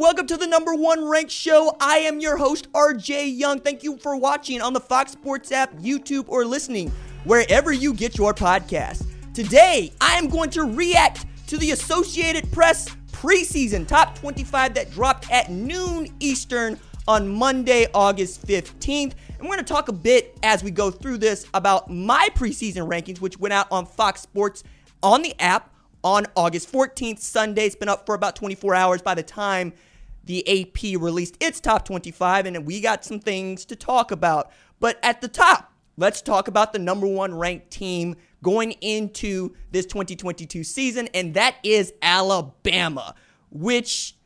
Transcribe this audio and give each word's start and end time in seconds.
Welcome 0.00 0.28
to 0.28 0.38
the 0.38 0.46
number 0.46 0.74
one 0.74 1.04
ranked 1.04 1.30
show. 1.30 1.76
I 1.78 1.98
am 1.98 2.20
your 2.20 2.38
host, 2.38 2.72
RJ 2.72 3.38
Young. 3.38 3.60
Thank 3.60 3.82
you 3.82 3.98
for 3.98 4.16
watching 4.16 4.62
on 4.62 4.72
the 4.72 4.80
Fox 4.80 5.12
Sports 5.12 5.52
app, 5.52 5.74
YouTube, 5.74 6.24
or 6.26 6.46
listening 6.46 6.90
wherever 7.24 7.70
you 7.70 7.92
get 7.92 8.16
your 8.16 8.32
podcast. 8.32 9.06
Today, 9.34 9.92
I 10.00 10.14
am 10.14 10.28
going 10.30 10.48
to 10.50 10.62
react 10.62 11.26
to 11.48 11.58
the 11.58 11.72
Associated 11.72 12.50
Press 12.50 12.88
preseason 13.12 13.86
top 13.86 14.18
25 14.18 14.72
that 14.72 14.90
dropped 14.90 15.30
at 15.30 15.50
noon 15.50 16.08
Eastern 16.18 16.80
on 17.06 17.28
Monday, 17.28 17.86
August 17.92 18.46
15th. 18.46 19.12
And 19.38 19.40
we're 19.40 19.48
going 19.48 19.58
to 19.58 19.64
talk 19.64 19.88
a 19.88 19.92
bit 19.92 20.34
as 20.42 20.64
we 20.64 20.70
go 20.70 20.90
through 20.90 21.18
this 21.18 21.46
about 21.52 21.90
my 21.90 22.30
preseason 22.34 22.88
rankings, 22.88 23.20
which 23.20 23.38
went 23.38 23.52
out 23.52 23.66
on 23.70 23.84
Fox 23.84 24.22
Sports 24.22 24.64
on 25.02 25.20
the 25.20 25.38
app 25.38 25.74
on 26.02 26.24
August 26.36 26.72
14th, 26.72 27.18
Sunday. 27.18 27.66
It's 27.66 27.76
been 27.76 27.90
up 27.90 28.06
for 28.06 28.14
about 28.14 28.34
24 28.34 28.74
hours 28.74 29.02
by 29.02 29.14
the 29.14 29.22
time 29.22 29.74
the 30.24 30.62
AP 30.62 31.00
released 31.00 31.36
its 31.40 31.60
top 31.60 31.84
25, 31.84 32.46
and 32.46 32.66
we 32.66 32.80
got 32.80 33.04
some 33.04 33.20
things 33.20 33.64
to 33.66 33.76
talk 33.76 34.10
about. 34.10 34.50
But 34.78 34.98
at 35.02 35.20
the 35.20 35.28
top, 35.28 35.72
let's 35.96 36.22
talk 36.22 36.48
about 36.48 36.72
the 36.72 36.78
number 36.78 37.06
one 37.06 37.34
ranked 37.34 37.70
team 37.70 38.16
going 38.42 38.72
into 38.80 39.54
this 39.70 39.86
2022 39.86 40.64
season, 40.64 41.08
and 41.14 41.34
that 41.34 41.56
is 41.62 41.92
Alabama, 42.02 43.14
which 43.50 44.16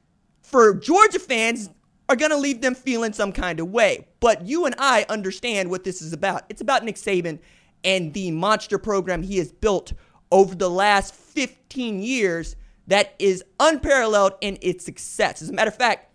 for 0.42 0.74
Georgia 0.74 1.18
fans 1.18 1.70
are 2.08 2.16
going 2.16 2.30
to 2.30 2.36
leave 2.36 2.60
them 2.60 2.74
feeling 2.74 3.12
some 3.12 3.32
kind 3.32 3.60
of 3.60 3.70
way. 3.70 4.06
But 4.20 4.46
you 4.46 4.66
and 4.66 4.74
I 4.78 5.06
understand 5.08 5.70
what 5.70 5.84
this 5.84 6.02
is 6.02 6.12
about. 6.12 6.44
It's 6.48 6.60
about 6.60 6.84
Nick 6.84 6.96
Saban 6.96 7.38
and 7.82 8.12
the 8.12 8.30
monster 8.30 8.78
program 8.78 9.22
he 9.22 9.38
has 9.38 9.52
built 9.52 9.92
over 10.30 10.54
the 10.54 10.70
last 10.70 11.14
15 11.14 12.02
years 12.02 12.56
that 12.86 13.14
is 13.18 13.42
unparalleled 13.60 14.32
in 14.40 14.58
its 14.60 14.84
success. 14.84 15.42
As 15.42 15.48
a 15.48 15.52
matter 15.52 15.68
of 15.68 15.76
fact, 15.76 16.12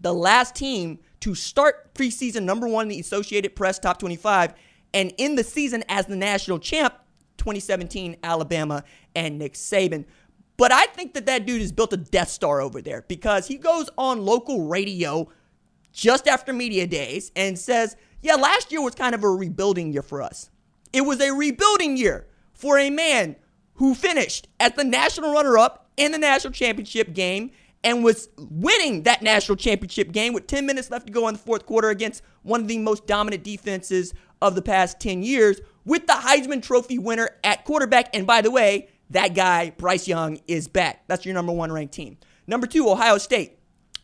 the 0.00 0.12
last 0.12 0.54
team 0.54 0.98
to 1.20 1.34
start 1.34 1.94
preseason 1.94 2.42
number 2.42 2.66
one 2.66 2.84
in 2.84 2.88
the 2.88 3.00
Associated 3.00 3.54
Press 3.54 3.78
top 3.78 3.98
25 3.98 4.54
and 4.92 5.12
in 5.16 5.36
the 5.36 5.44
season 5.44 5.84
as 5.88 6.06
the 6.06 6.16
national 6.16 6.58
champ, 6.58 6.94
2017 7.38 8.16
Alabama 8.22 8.84
and 9.14 9.38
Nick 9.38 9.54
Saban. 9.54 10.04
But 10.56 10.72
I 10.72 10.86
think 10.86 11.14
that 11.14 11.26
that 11.26 11.46
dude 11.46 11.60
has 11.60 11.72
built 11.72 11.92
a 11.92 11.96
Death 11.96 12.28
Star 12.28 12.60
over 12.60 12.82
there 12.82 13.04
because 13.08 13.46
he 13.46 13.56
goes 13.56 13.88
on 13.96 14.24
local 14.24 14.66
radio 14.66 15.28
just 15.92 16.28
after 16.28 16.52
media 16.52 16.86
days 16.86 17.32
and 17.34 17.58
says, 17.58 17.96
Yeah, 18.20 18.34
last 18.34 18.70
year 18.70 18.82
was 18.82 18.94
kind 18.94 19.14
of 19.14 19.24
a 19.24 19.30
rebuilding 19.30 19.92
year 19.92 20.02
for 20.02 20.22
us. 20.22 20.50
It 20.92 21.02
was 21.02 21.20
a 21.20 21.32
rebuilding 21.32 21.96
year 21.96 22.26
for 22.52 22.78
a 22.78 22.90
man 22.90 23.36
who 23.74 23.94
finished 23.94 24.48
as 24.60 24.72
the 24.72 24.84
national 24.84 25.32
runner 25.32 25.56
up 25.56 25.81
in 25.96 26.12
the 26.12 26.18
national 26.18 26.52
championship 26.52 27.12
game 27.12 27.50
and 27.84 28.04
was 28.04 28.28
winning 28.36 29.02
that 29.02 29.22
national 29.22 29.56
championship 29.56 30.12
game 30.12 30.32
with 30.32 30.46
10 30.46 30.66
minutes 30.66 30.90
left 30.90 31.06
to 31.06 31.12
go 31.12 31.28
in 31.28 31.34
the 31.34 31.40
fourth 31.40 31.66
quarter 31.66 31.90
against 31.90 32.22
one 32.42 32.60
of 32.60 32.68
the 32.68 32.78
most 32.78 33.06
dominant 33.06 33.42
defenses 33.42 34.14
of 34.40 34.54
the 34.54 34.62
past 34.62 35.00
10 35.00 35.22
years 35.22 35.60
with 35.84 36.06
the 36.06 36.12
Heisman 36.12 36.62
Trophy 36.62 36.98
winner 36.98 37.30
at 37.42 37.64
quarterback. 37.64 38.14
And 38.14 38.26
by 38.26 38.40
the 38.40 38.50
way, 38.50 38.88
that 39.10 39.34
guy, 39.34 39.70
Bryce 39.70 40.06
Young, 40.08 40.40
is 40.46 40.68
back. 40.68 41.04
That's 41.06 41.24
your 41.24 41.34
number 41.34 41.52
one 41.52 41.72
ranked 41.72 41.94
team. 41.94 42.18
Number 42.46 42.66
two, 42.66 42.88
Ohio 42.88 43.18
State. 43.18 43.58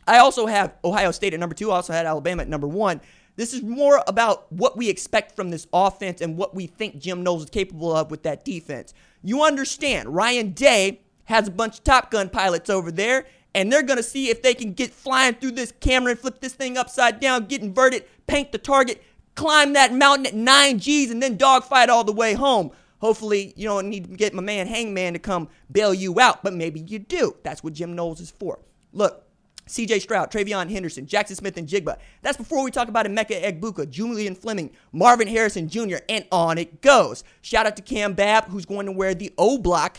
I 0.06 0.19
also 0.19 0.47
have 0.47 0.75
Ohio 0.84 1.10
State 1.10 1.34
at 1.34 1.41
number 1.41 1.55
two. 1.55 1.70
I 1.70 1.76
also 1.76 1.93
had 1.93 2.06
Alabama 2.06 2.43
at 2.43 2.49
number 2.49 2.69
one. 2.69 3.00
This 3.37 3.55
is 3.55 3.62
more 3.62 4.03
about 4.09 4.50
what 4.53 4.76
we 4.76 4.88
expect 4.88 5.37
from 5.37 5.50
this 5.50 5.66
offense 5.72 6.20
and 6.20 6.37
what 6.37 6.55
we 6.55 6.66
think 6.66 6.99
Jim 6.99 7.22
Knowles 7.22 7.44
is 7.44 7.50
capable 7.50 7.94
of 7.94 8.10
with 8.10 8.25
that 8.25 8.44
defense. 8.44 8.94
You 9.22 9.44
understand, 9.44 10.09
Ryan 10.09 10.50
Day 10.50 11.03
has 11.28 11.47
a 11.47 11.50
bunch 11.50 11.78
of 11.78 11.84
Top 11.84 12.11
Gun 12.11 12.31
pilots 12.31 12.71
over 12.71 12.91
there, 12.91 13.27
and 13.55 13.71
they're 13.71 13.83
to 13.83 14.03
see 14.03 14.31
if 14.31 14.43
they 14.43 14.55
can 14.55 14.72
get 14.72 14.91
flying 14.91 15.34
through 15.34 15.50
this 15.50 15.72
camera 15.78 16.12
and 16.12 16.19
flip 16.19 16.41
this 16.41 16.55
thing 16.55 16.78
upside 16.78 17.21
down, 17.21 17.44
get 17.44 17.61
inverted, 17.61 18.05
paint 18.27 18.50
the 18.50 18.56
target, 18.56 19.03
climb 19.34 19.75
that 19.75 19.93
mountain 19.93 20.27
at 20.27 20.34
9 20.34 20.78
G's, 20.78 21.11
and 21.11 21.22
then 21.22 21.37
dogfight 21.37 21.91
all 21.91 22.03
the 22.03 22.12
way 22.12 22.33
home. 22.33 22.71
Hopefully, 23.00 23.53
you 23.56 23.69
don't 23.69 23.91
need 23.91 24.05
to 24.05 24.17
get 24.17 24.33
my 24.33 24.43
man 24.43 24.67
Hangman 24.67 25.12
to 25.12 25.19
come 25.19 25.49
bail 25.71 25.93
you 25.93 26.19
out, 26.19 26.43
but 26.43 26.55
maybe 26.55 26.81
you 26.81 26.99
do. 26.99 27.37
That's 27.43 27.62
what 27.62 27.75
Jim 27.75 27.94
Knowles 27.94 28.21
is 28.21 28.31
for. 28.31 28.59
Look, 28.94 29.25
CJ 29.67 30.00
Stroud, 30.00 30.31
TreVeyon 30.33 30.71
Henderson, 30.71 31.05
Jaxon 31.05 31.37
Smith-Njigba. 31.37 31.99
That's 32.22 32.38
before 32.38 32.65
we 32.65 32.71
talk 32.71 32.88
about 32.88 33.05
Emeka 33.05 33.43
Egbuka, 33.43 33.88
Julian 33.91 34.34
Fleming, 34.34 34.71
Marvin 34.93 35.28
Harrison 35.28 35.69
Jr., 35.69 35.99
and 36.09 36.27
on 36.33 36.56
it 36.56 36.81
goes. 36.81 37.22
Shout 37.43 37.67
out 37.67 37.77
to 37.77 37.83
Cam 37.83 38.15
Babb, 38.15 38.47
who's 38.47 38.65
going 38.65 38.87
to 38.87 38.93
wear 38.93 39.15
the 39.15 39.31
O 39.37 39.59
block 39.59 39.99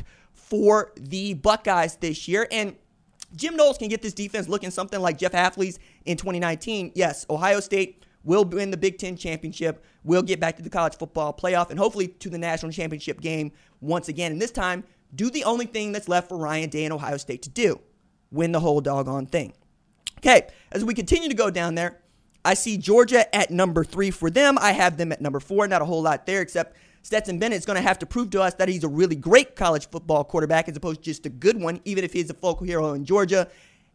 for 0.49 0.91
the 0.95 1.35
Buckeyes 1.35 1.97
this 1.97 2.27
year. 2.27 2.47
And 2.51 2.75
Jim 3.35 3.55
Knowles 3.55 3.77
can 3.77 3.87
get 3.87 4.01
this 4.01 4.13
defense 4.13 4.47
looking 4.49 4.71
something 4.71 4.99
like 4.99 5.17
Jeff 5.17 5.31
Hafley's 5.31 5.79
in 6.05 6.17
2019. 6.17 6.93
Yes, 6.95 7.25
Ohio 7.29 7.59
State 7.59 8.03
will 8.23 8.43
win 8.43 8.71
the 8.71 8.77
Big 8.77 8.97
Ten 8.97 9.15
championship. 9.15 9.83
We'll 10.03 10.23
get 10.23 10.39
back 10.39 10.57
to 10.57 10.63
the 10.63 10.69
college 10.69 10.95
football 10.97 11.33
playoff 11.33 11.69
and 11.69 11.79
hopefully 11.79 12.07
to 12.07 12.29
the 12.29 12.37
national 12.37 12.71
championship 12.71 13.21
game 13.21 13.51
once 13.81 14.07
again. 14.07 14.31
And 14.31 14.41
this 14.41 14.51
time, 14.51 14.83
do 15.15 15.29
the 15.29 15.43
only 15.43 15.65
thing 15.65 15.91
that's 15.91 16.07
left 16.07 16.29
for 16.29 16.37
Ryan 16.37 16.69
Day 16.69 16.83
and 16.83 16.93
Ohio 16.93 17.17
State 17.17 17.41
to 17.43 17.49
do 17.49 17.79
win 18.31 18.51
the 18.51 18.59
whole 18.59 18.81
doggone 18.81 19.25
thing. 19.25 19.53
Okay, 20.19 20.47
as 20.71 20.83
we 20.83 20.93
continue 20.93 21.29
to 21.29 21.35
go 21.35 21.49
down 21.49 21.75
there, 21.75 21.99
I 22.43 22.53
see 22.53 22.77
Georgia 22.77 23.33
at 23.35 23.51
number 23.51 23.83
three 23.83 24.11
for 24.11 24.29
them. 24.29 24.57
I 24.59 24.71
have 24.71 24.97
them 24.97 25.11
at 25.11 25.21
number 25.21 25.39
four. 25.39 25.67
Not 25.67 25.81
a 25.81 25.85
whole 25.85 26.01
lot 26.01 26.25
there, 26.25 26.41
except 26.41 26.75
Stetson 27.01 27.39
Bennett 27.39 27.57
is 27.57 27.65
going 27.65 27.77
to 27.77 27.81
have 27.81 27.99
to 27.99 28.05
prove 28.05 28.29
to 28.31 28.41
us 28.41 28.53
that 28.55 28.67
he's 28.67 28.83
a 28.83 28.87
really 28.87 29.15
great 29.15 29.55
college 29.55 29.89
football 29.89 30.23
quarterback 30.23 30.67
as 30.67 30.77
opposed 30.77 30.99
to 30.99 31.03
just 31.03 31.25
a 31.25 31.29
good 31.29 31.59
one, 31.59 31.79
even 31.85 32.03
if 32.03 32.13
he's 32.13 32.29
a 32.29 32.33
focal 32.33 32.65
hero 32.65 32.93
in 32.93 33.05
Georgia. 33.05 33.47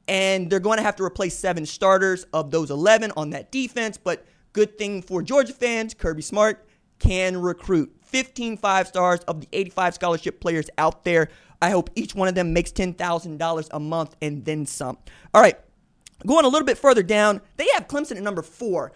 And 0.09 0.51
they're 0.51 0.61
going 0.61 0.79
to 0.79 0.83
have 0.83 0.97
to 0.97 1.05
replace 1.05 1.37
seven 1.37 1.65
starters 1.65 2.25
of 2.33 2.51
those 2.51 2.71
11 2.71 3.13
on 3.17 3.31
that 3.31 3.51
defense. 3.53 3.97
But 3.97 4.27
good 4.53 4.77
thing 4.79 5.03
for 5.03 5.23
Georgia 5.23 5.53
fans, 5.53 5.95
Kirby 5.95 6.23
Smart 6.23 6.67
can 6.99 7.37
recruit 7.37 7.95
15 8.03 8.57
five 8.57 8.87
stars 8.87 9.21
of 9.21 9.41
the 9.41 9.49
85 9.53 9.95
scholarship 9.95 10.41
players 10.41 10.71
out 10.79 11.05
there. 11.05 11.29
I 11.61 11.71
hope 11.71 11.91
each 11.95 12.15
one 12.15 12.29
of 12.29 12.35
them 12.35 12.53
makes 12.53 12.71
$10,000 12.73 13.69
a 13.71 13.81
month 13.81 14.17
and 14.23 14.45
then 14.45 14.67
some. 14.67 14.99
All 15.33 15.43
right, 15.43 15.59
going 16.27 16.45
a 16.45 16.49
little 16.49 16.67
bit 16.67 16.79
further 16.79 17.03
down, 17.03 17.41
they 17.57 17.67
have 17.75 17.89
Clemson 17.89 18.17
at 18.17 18.23
number 18.23 18.43
four. 18.43 18.93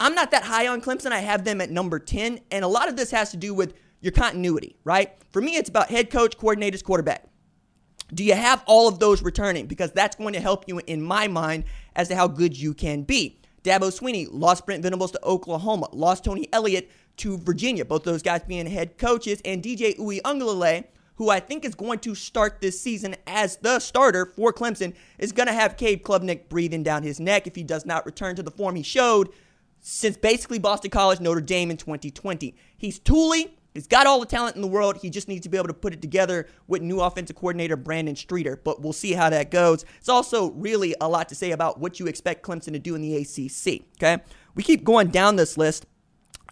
I'm 0.00 0.14
not 0.14 0.30
that 0.30 0.44
high 0.44 0.66
on 0.66 0.80
Clemson. 0.80 1.12
I 1.12 1.20
have 1.20 1.44
them 1.44 1.60
at 1.60 1.70
number 1.70 1.98
10. 1.98 2.40
And 2.50 2.64
a 2.64 2.68
lot 2.68 2.88
of 2.88 2.96
this 2.96 3.10
has 3.10 3.30
to 3.32 3.36
do 3.36 3.52
with 3.52 3.74
your 4.00 4.12
continuity, 4.12 4.76
right? 4.82 5.12
For 5.30 5.42
me, 5.42 5.56
it's 5.56 5.68
about 5.68 5.90
head 5.90 6.10
coach, 6.10 6.38
coordinators, 6.38 6.82
quarterback. 6.82 7.26
Do 8.12 8.24
you 8.24 8.34
have 8.34 8.64
all 8.66 8.88
of 8.88 8.98
those 8.98 9.22
returning? 9.22 9.66
Because 9.66 9.92
that's 9.92 10.16
going 10.16 10.32
to 10.32 10.40
help 10.40 10.64
you, 10.66 10.80
in 10.86 11.02
my 11.02 11.28
mind, 11.28 11.64
as 11.94 12.08
to 12.08 12.16
how 12.16 12.26
good 12.26 12.58
you 12.58 12.72
can 12.72 13.02
be. 13.02 13.40
Dabo 13.62 13.92
Swinney 13.92 14.26
lost 14.30 14.64
Brent 14.64 14.82
Venables 14.82 15.12
to 15.12 15.22
Oklahoma, 15.22 15.88
lost 15.92 16.24
Tony 16.24 16.48
Elliott 16.50 16.90
to 17.18 17.36
Virginia, 17.36 17.84
both 17.84 18.04
those 18.04 18.22
guys 18.22 18.42
being 18.42 18.66
head 18.66 18.96
coaches, 18.96 19.42
and 19.44 19.62
DJ 19.62 19.96
Uiagalelei, 19.98 20.84
who 21.16 21.28
I 21.28 21.40
think 21.40 21.66
is 21.66 21.74
going 21.74 21.98
to 22.00 22.14
start 22.14 22.62
this 22.62 22.80
season 22.80 23.14
as 23.26 23.58
the 23.58 23.78
starter 23.78 24.24
for 24.24 24.50
Clemson, 24.52 24.94
is 25.18 25.30
going 25.30 25.46
to 25.46 25.52
have 25.52 25.76
Cade 25.76 26.02
Klubnik 26.02 26.48
breathing 26.48 26.82
down 26.82 27.02
his 27.02 27.20
neck 27.20 27.46
if 27.46 27.54
he 27.54 27.62
does 27.62 27.84
not 27.84 28.06
return 28.06 28.34
to 28.36 28.42
the 28.42 28.50
form 28.50 28.76
he 28.76 28.82
showed 28.82 29.28
since 29.80 30.16
basically 30.16 30.58
Boston 30.58 30.90
College, 30.90 31.20
Notre 31.20 31.40
Dame 31.40 31.70
in 31.70 31.76
2020. 31.76 32.54
He's 32.76 32.98
tooly, 32.98 33.56
He's 33.74 33.86
got 33.86 34.06
all 34.06 34.18
the 34.18 34.26
talent 34.26 34.56
in 34.56 34.62
the 34.62 34.68
world. 34.68 34.96
He 34.96 35.10
just 35.10 35.28
needs 35.28 35.44
to 35.44 35.48
be 35.48 35.56
able 35.56 35.68
to 35.68 35.74
put 35.74 35.92
it 35.92 36.02
together 36.02 36.48
with 36.66 36.82
new 36.82 37.00
offensive 37.00 37.36
coordinator 37.36 37.76
Brandon 37.76 38.16
Streeter. 38.16 38.60
But 38.62 38.82
we'll 38.82 38.92
see 38.92 39.12
how 39.12 39.30
that 39.30 39.50
goes. 39.50 39.84
It's 39.98 40.08
also 40.08 40.50
really 40.52 40.94
a 41.00 41.08
lot 41.08 41.28
to 41.28 41.34
say 41.34 41.52
about 41.52 41.78
what 41.78 42.00
you 42.00 42.06
expect 42.06 42.44
Clemson 42.44 42.72
to 42.72 42.78
do 42.78 42.94
in 42.96 43.00
the 43.00 43.16
ACC. 43.16 43.82
Okay. 43.96 44.22
We 44.54 44.62
keep 44.64 44.82
going 44.82 45.08
down 45.08 45.36
this 45.36 45.56
list. 45.56 45.86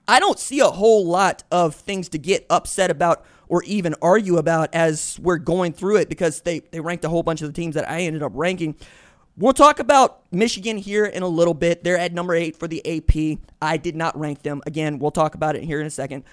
I 0.07 0.21
don't 0.21 0.39
see 0.39 0.61
a 0.61 0.69
whole 0.69 1.07
lot 1.07 1.43
of 1.51 1.75
things 1.75 2.09
to 2.11 2.19
get 2.19 2.47
upset 2.49 2.91
about 2.91 3.27
or 3.49 3.63
even 3.65 3.95
argue 4.01 4.37
about 4.37 4.75
as 4.75 5.19
we're 5.21 5.39
going 5.39 5.73
through 5.73 5.97
it 5.97 6.09
because 6.09 6.43
they, 6.43 6.61
they 6.61 6.81
ranked 6.81 7.05
a 7.05 7.09
whole 7.09 7.23
bunch 7.23 7.43
of 7.43 7.49
the 7.49 7.53
teams 7.53 7.75
that 7.75 7.89
I 7.91 8.03
ended 8.03 8.23
up 8.23 8.33
ranking. 8.35 8.77
We'll 9.41 9.53
talk 9.53 9.79
about 9.79 10.25
Michigan 10.33 10.79
here 10.79 11.05
in 11.05 11.23
a 11.23 11.29
little 11.29 11.55
bit. 11.55 11.85
They're 11.85 11.97
at 11.97 12.13
number 12.13 12.35
eight 12.35 12.57
for 12.57 12.67
the 12.67 12.85
AP. 12.85 13.39
I 13.63 13.77
did 13.77 13.95
not 13.95 14.19
rank 14.19 14.43
them. 14.43 14.63
Again, 14.67 14.99
we'll 14.99 15.13
talk 15.13 15.37
about 15.37 15.55
it 15.55 15.63
here 15.63 15.81
in 15.81 15.87
a 15.87 15.91
second. 15.91 16.25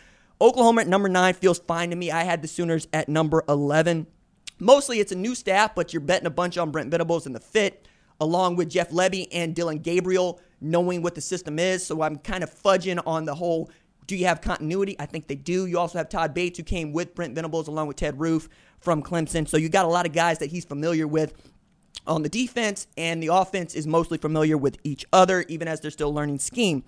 Oklahoma 0.41 0.81
at 0.81 0.87
number 0.87 1.07
nine 1.07 1.35
feels 1.35 1.59
fine 1.59 1.91
to 1.91 1.95
me. 1.95 2.09
I 2.09 2.23
had 2.23 2.41
the 2.41 2.47
Sooners 2.47 2.87
at 2.93 3.07
number 3.07 3.43
11. 3.47 4.07
Mostly 4.57 4.99
it's 4.99 5.11
a 5.11 5.15
new 5.15 5.35
staff, 5.35 5.75
but 5.75 5.93
you're 5.93 5.99
betting 5.99 6.25
a 6.25 6.31
bunch 6.31 6.57
on 6.57 6.71
Brent 6.71 6.89
Venables 6.89 7.27
and 7.27 7.35
the 7.35 7.39
fit, 7.39 7.87
along 8.19 8.55
with 8.55 8.71
Jeff 8.71 8.89
Lebby 8.89 9.27
and 9.31 9.53
Dillon 9.53 9.77
Gabriel, 9.77 10.41
knowing 10.59 11.03
what 11.03 11.13
the 11.13 11.21
system 11.21 11.59
is. 11.59 11.85
So 11.85 12.01
I'm 12.01 12.17
kind 12.17 12.43
of 12.43 12.51
fudging 12.51 12.99
on 13.05 13.25
the 13.25 13.35
whole 13.35 13.69
do 14.07 14.15
you 14.15 14.25
have 14.25 14.41
continuity? 14.41 14.95
I 14.99 15.05
think 15.07 15.27
they 15.27 15.35
do. 15.35 15.65
You 15.65 15.79
also 15.79 15.97
have 15.97 16.09
Todd 16.09 16.33
Bates, 16.33 16.57
who 16.59 16.63
came 16.63 16.93
with 16.93 17.15
Brent 17.15 17.33
Venables 17.33 17.67
along 17.67 17.87
with 17.87 17.97
Ted 17.97 18.19
Roof 18.19 18.49
from 18.79 19.01
Clemson. 19.01 19.47
So 19.47 19.57
you 19.57 19.67
got 19.67 19.85
a 19.85 19.89
lot 19.89 20.05
of 20.05 20.13
guys 20.13 20.37
that 20.39 20.51
he's 20.51 20.63
familiar 20.63 21.07
with 21.07 21.33
on 22.07 22.23
the 22.23 22.29
defense, 22.29 22.87
and 22.97 23.21
the 23.21 23.27
offense 23.27 23.75
is 23.75 23.87
mostly 23.87 24.17
familiar 24.17 24.57
with 24.57 24.77
each 24.83 25.05
other, 25.11 25.45
even 25.47 25.67
as 25.67 25.81
they're 25.81 25.91
still 25.91 26.13
learning 26.13 26.39
scheme. 26.39 26.83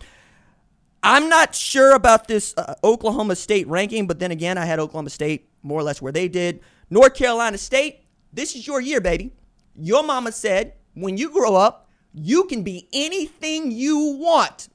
I'm 1.03 1.29
not 1.29 1.55
sure 1.55 1.93
about 1.93 2.27
this 2.27 2.53
uh, 2.57 2.75
Oklahoma 2.83 3.35
State 3.35 3.67
ranking, 3.67 4.07
but 4.07 4.19
then 4.19 4.31
again, 4.31 4.57
I 4.57 4.65
had 4.65 4.79
Oklahoma 4.79 5.09
State 5.09 5.47
more 5.63 5.79
or 5.79 5.83
less 5.83 6.01
where 6.01 6.11
they 6.11 6.27
did. 6.27 6.59
North 6.89 7.13
Carolina 7.13 7.57
State, 7.57 8.01
this 8.33 8.55
is 8.55 8.65
your 8.65 8.81
year, 8.81 8.99
baby. 9.01 9.31
Your 9.75 10.03
mama 10.03 10.31
said 10.31 10.73
when 10.95 11.17
you 11.17 11.29
grow 11.29 11.55
up, 11.55 11.89
you 12.13 12.45
can 12.45 12.63
be 12.63 12.87
anything 12.91 13.71
you 13.71 14.17
want. 14.19 14.69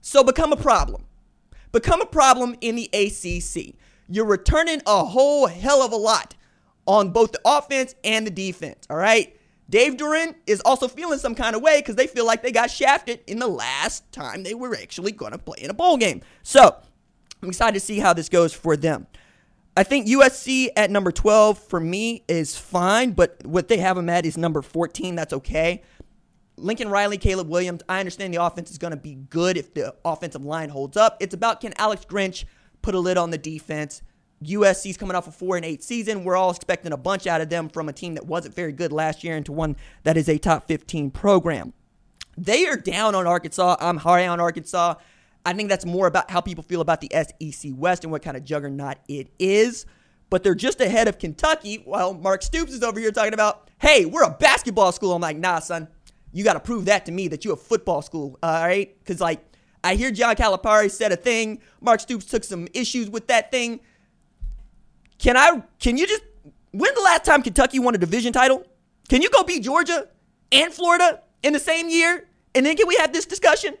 So 0.00 0.22
become 0.22 0.52
a 0.52 0.56
problem. 0.56 1.04
Become 1.72 2.00
a 2.00 2.06
problem 2.06 2.56
in 2.60 2.76
the 2.76 2.88
ACC. 2.92 3.74
You're 4.08 4.24
returning 4.24 4.80
a 4.86 5.04
whole 5.04 5.46
hell 5.46 5.82
of 5.82 5.92
a 5.92 5.96
lot 5.96 6.36
on 6.86 7.10
both 7.10 7.32
the 7.32 7.40
offense 7.44 7.94
and 8.04 8.26
the 8.26 8.30
defense, 8.30 8.86
all 8.88 8.96
right? 8.96 9.35
Dave 9.68 9.96
Doeren 9.96 10.34
is 10.46 10.60
also 10.64 10.86
feeling 10.86 11.18
some 11.18 11.34
kind 11.34 11.56
of 11.56 11.62
way 11.62 11.80
because 11.80 11.96
they 11.96 12.06
feel 12.06 12.24
like 12.24 12.42
they 12.42 12.52
got 12.52 12.70
shafted 12.70 13.20
in 13.26 13.38
the 13.38 13.48
last 13.48 14.10
time 14.12 14.42
they 14.42 14.54
were 14.54 14.76
actually 14.76 15.12
going 15.12 15.32
to 15.32 15.38
play 15.38 15.58
in 15.60 15.70
a 15.70 15.74
bowl 15.74 15.96
game. 15.96 16.22
So 16.42 16.76
I'm 17.42 17.48
excited 17.48 17.74
to 17.74 17.84
see 17.84 17.98
how 17.98 18.12
this 18.12 18.28
goes 18.28 18.52
for 18.52 18.76
them. 18.76 19.06
I 19.76 19.82
think 19.82 20.06
USC 20.06 20.68
at 20.76 20.90
number 20.90 21.12
12 21.12 21.58
for 21.58 21.80
me 21.80 22.24
is 22.28 22.56
fine, 22.56 23.12
but 23.12 23.44
what 23.44 23.68
they 23.68 23.76
have 23.78 23.96
them 23.96 24.08
at 24.08 24.24
is 24.24 24.38
number 24.38 24.62
14. 24.62 25.14
That's 25.16 25.34
okay. 25.34 25.82
Lincoln 26.56 26.88
Riley, 26.88 27.18
Caleb 27.18 27.50
Williams, 27.50 27.82
I 27.86 28.00
understand 28.00 28.32
the 28.32 28.42
offense 28.42 28.70
is 28.70 28.78
going 28.78 28.92
to 28.92 28.96
be 28.96 29.14
good 29.14 29.58
if 29.58 29.74
the 29.74 29.94
offensive 30.04 30.44
line 30.44 30.70
holds 30.70 30.96
up. 30.96 31.18
It's 31.20 31.34
about 31.34 31.60
can 31.60 31.74
Alex 31.76 32.06
Grinch 32.06 32.44
put 32.80 32.94
a 32.94 32.98
lid 32.98 33.18
on 33.18 33.30
the 33.30 33.36
defense? 33.36 34.00
USC's 34.44 34.96
coming 34.96 35.16
off 35.16 35.26
a 35.26 35.32
four 35.32 35.56
and 35.56 35.64
eight 35.64 35.82
season. 35.82 36.24
We're 36.24 36.36
all 36.36 36.50
expecting 36.50 36.92
a 36.92 36.96
bunch 36.96 37.26
out 37.26 37.40
of 37.40 37.48
them 37.48 37.68
from 37.68 37.88
a 37.88 37.92
team 37.92 38.14
that 38.14 38.26
wasn't 38.26 38.54
very 38.54 38.72
good 38.72 38.92
last 38.92 39.24
year 39.24 39.36
into 39.36 39.52
one 39.52 39.76
that 40.02 40.16
is 40.16 40.28
a 40.28 40.38
top 40.38 40.66
15 40.68 41.10
program. 41.10 41.72
They 42.36 42.66
are 42.66 42.76
down 42.76 43.14
on 43.14 43.26
Arkansas. 43.26 43.76
I'm 43.80 43.96
high 43.96 44.26
on 44.28 44.40
Arkansas. 44.40 44.96
I 45.46 45.52
think 45.52 45.68
that's 45.68 45.86
more 45.86 46.06
about 46.06 46.30
how 46.30 46.40
people 46.40 46.64
feel 46.64 46.80
about 46.80 47.00
the 47.00 47.10
SEC 47.12 47.72
West 47.74 48.04
and 48.04 48.10
what 48.10 48.22
kind 48.22 48.36
of 48.36 48.44
juggernaut 48.44 48.98
it 49.08 49.30
is. 49.38 49.86
But 50.28 50.42
they're 50.42 50.56
just 50.56 50.80
ahead 50.80 51.08
of 51.08 51.18
Kentucky 51.18 51.82
while 51.84 52.12
Mark 52.12 52.42
Stoops 52.42 52.72
is 52.72 52.82
over 52.82 52.98
here 52.98 53.12
talking 53.12 53.32
about, 53.32 53.70
hey, 53.78 54.04
we're 54.04 54.24
a 54.24 54.30
basketball 54.30 54.90
school. 54.90 55.12
I'm 55.12 55.22
like, 55.22 55.36
nah, 55.36 55.60
son, 55.60 55.88
you 56.32 56.42
got 56.44 56.54
to 56.54 56.60
prove 56.60 56.86
that 56.86 57.06
to 57.06 57.12
me 57.12 57.28
that 57.28 57.44
you're 57.44 57.54
a 57.54 57.56
football 57.56 58.02
school, 58.02 58.38
all 58.42 58.52
right? 58.52 58.98
Because, 58.98 59.20
like, 59.20 59.40
I 59.84 59.94
hear 59.94 60.10
John 60.10 60.34
Calipari 60.34 60.90
said 60.90 61.12
a 61.12 61.16
thing. 61.16 61.60
Mark 61.80 62.00
Stoops 62.00 62.24
took 62.24 62.42
some 62.42 62.66
issues 62.74 63.08
with 63.08 63.28
that 63.28 63.52
thing. 63.52 63.80
Can 65.18 65.36
I? 65.36 65.62
Can 65.78 65.96
you 65.96 66.06
just? 66.06 66.22
When 66.72 66.94
the 66.94 67.00
last 67.00 67.24
time 67.24 67.42
Kentucky 67.42 67.78
won 67.78 67.94
a 67.94 67.98
division 67.98 68.32
title? 68.32 68.64
Can 69.08 69.22
you 69.22 69.30
go 69.30 69.44
beat 69.44 69.62
Georgia 69.62 70.08
and 70.52 70.72
Florida 70.72 71.22
in 71.42 71.52
the 71.52 71.60
same 71.60 71.88
year? 71.88 72.28
And 72.54 72.66
then 72.66 72.76
can 72.76 72.88
we 72.88 72.96
have 72.96 73.12
this 73.12 73.24
discussion? 73.24 73.74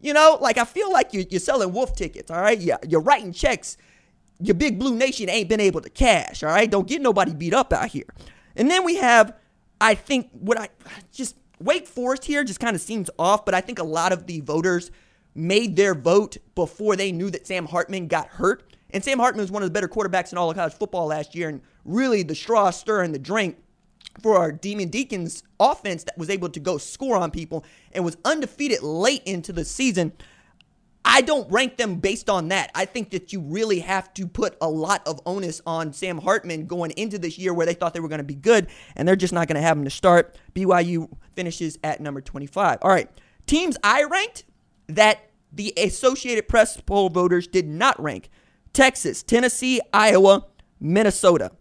You 0.00 0.12
know, 0.12 0.38
like 0.40 0.58
I 0.58 0.64
feel 0.64 0.92
like 0.92 1.12
you're, 1.12 1.24
you're 1.30 1.40
selling 1.40 1.72
wolf 1.72 1.96
tickets. 1.96 2.30
All 2.30 2.40
right, 2.40 2.58
yeah, 2.58 2.76
you're 2.88 3.00
writing 3.00 3.32
checks. 3.32 3.76
Your 4.40 4.54
big 4.54 4.78
blue 4.78 4.94
nation 4.94 5.28
ain't 5.28 5.48
been 5.48 5.60
able 5.60 5.80
to 5.80 5.90
cash. 5.90 6.42
All 6.42 6.50
right, 6.50 6.70
don't 6.70 6.86
get 6.86 7.02
nobody 7.02 7.34
beat 7.34 7.54
up 7.54 7.72
out 7.72 7.88
here. 7.88 8.06
And 8.54 8.70
then 8.70 8.84
we 8.84 8.96
have, 8.96 9.34
I 9.80 9.94
think, 9.94 10.30
what 10.32 10.58
I 10.58 10.68
just 11.12 11.36
Wake 11.60 11.88
Forest 11.88 12.24
here 12.24 12.44
just 12.44 12.60
kind 12.60 12.76
of 12.76 12.82
seems 12.82 13.10
off, 13.18 13.44
but 13.44 13.54
I 13.54 13.60
think 13.60 13.78
a 13.78 13.84
lot 13.84 14.12
of 14.12 14.26
the 14.26 14.40
voters 14.40 14.90
made 15.34 15.76
their 15.76 15.94
vote 15.94 16.36
before 16.54 16.96
they 16.96 17.10
knew 17.10 17.30
that 17.30 17.46
Sam 17.46 17.66
Hartman 17.66 18.06
got 18.06 18.28
hurt. 18.28 18.76
And 18.90 19.04
Sam 19.04 19.18
Hartman 19.18 19.42
was 19.42 19.50
one 19.50 19.62
of 19.62 19.68
the 19.68 19.72
better 19.72 19.88
quarterbacks 19.88 20.32
in 20.32 20.38
all 20.38 20.50
of 20.50 20.56
college 20.56 20.72
football 20.72 21.06
last 21.06 21.34
year, 21.34 21.48
and 21.48 21.60
really 21.84 22.22
the 22.22 22.34
straw 22.34 22.70
stirring 22.70 23.12
the 23.12 23.18
drink 23.18 23.58
for 24.22 24.36
our 24.36 24.50
Demon 24.50 24.88
Deacons 24.88 25.42
offense 25.60 26.04
that 26.04 26.16
was 26.16 26.30
able 26.30 26.48
to 26.48 26.60
go 26.60 26.78
score 26.78 27.16
on 27.16 27.30
people 27.30 27.64
and 27.92 28.04
was 28.04 28.16
undefeated 28.24 28.82
late 28.82 29.22
into 29.24 29.52
the 29.52 29.64
season. 29.64 30.12
I 31.04 31.22
don't 31.22 31.50
rank 31.50 31.76
them 31.76 31.96
based 31.96 32.28
on 32.28 32.48
that. 32.48 32.70
I 32.74 32.84
think 32.84 33.10
that 33.10 33.32
you 33.32 33.40
really 33.40 33.80
have 33.80 34.12
to 34.14 34.26
put 34.26 34.56
a 34.60 34.68
lot 34.68 35.06
of 35.06 35.20
onus 35.24 35.60
on 35.64 35.92
Sam 35.92 36.18
Hartman 36.18 36.66
going 36.66 36.90
into 36.92 37.18
this 37.18 37.38
year 37.38 37.54
where 37.54 37.64
they 37.64 37.74
thought 37.74 37.94
they 37.94 38.00
were 38.00 38.08
going 38.08 38.18
to 38.18 38.24
be 38.24 38.34
good, 38.34 38.68
and 38.96 39.06
they're 39.06 39.16
just 39.16 39.32
not 39.32 39.48
going 39.48 39.56
to 39.56 39.62
have 39.62 39.76
him 39.76 39.84
to 39.84 39.90
start. 39.90 40.36
BYU 40.54 41.08
finishes 41.34 41.78
at 41.82 42.00
number 42.00 42.20
25. 42.20 42.78
All 42.82 42.90
right, 42.90 43.08
teams 43.46 43.76
I 43.82 44.04
ranked 44.04 44.44
that 44.88 45.30
the 45.52 45.72
Associated 45.76 46.48
Press 46.48 46.78
poll 46.80 47.08
voters 47.08 47.46
did 47.46 47.66
not 47.66 48.00
rank. 48.02 48.28
Texas, 48.72 49.22
Tennessee, 49.22 49.80
Iowa, 49.92 50.46
Minnesota. 50.80 51.52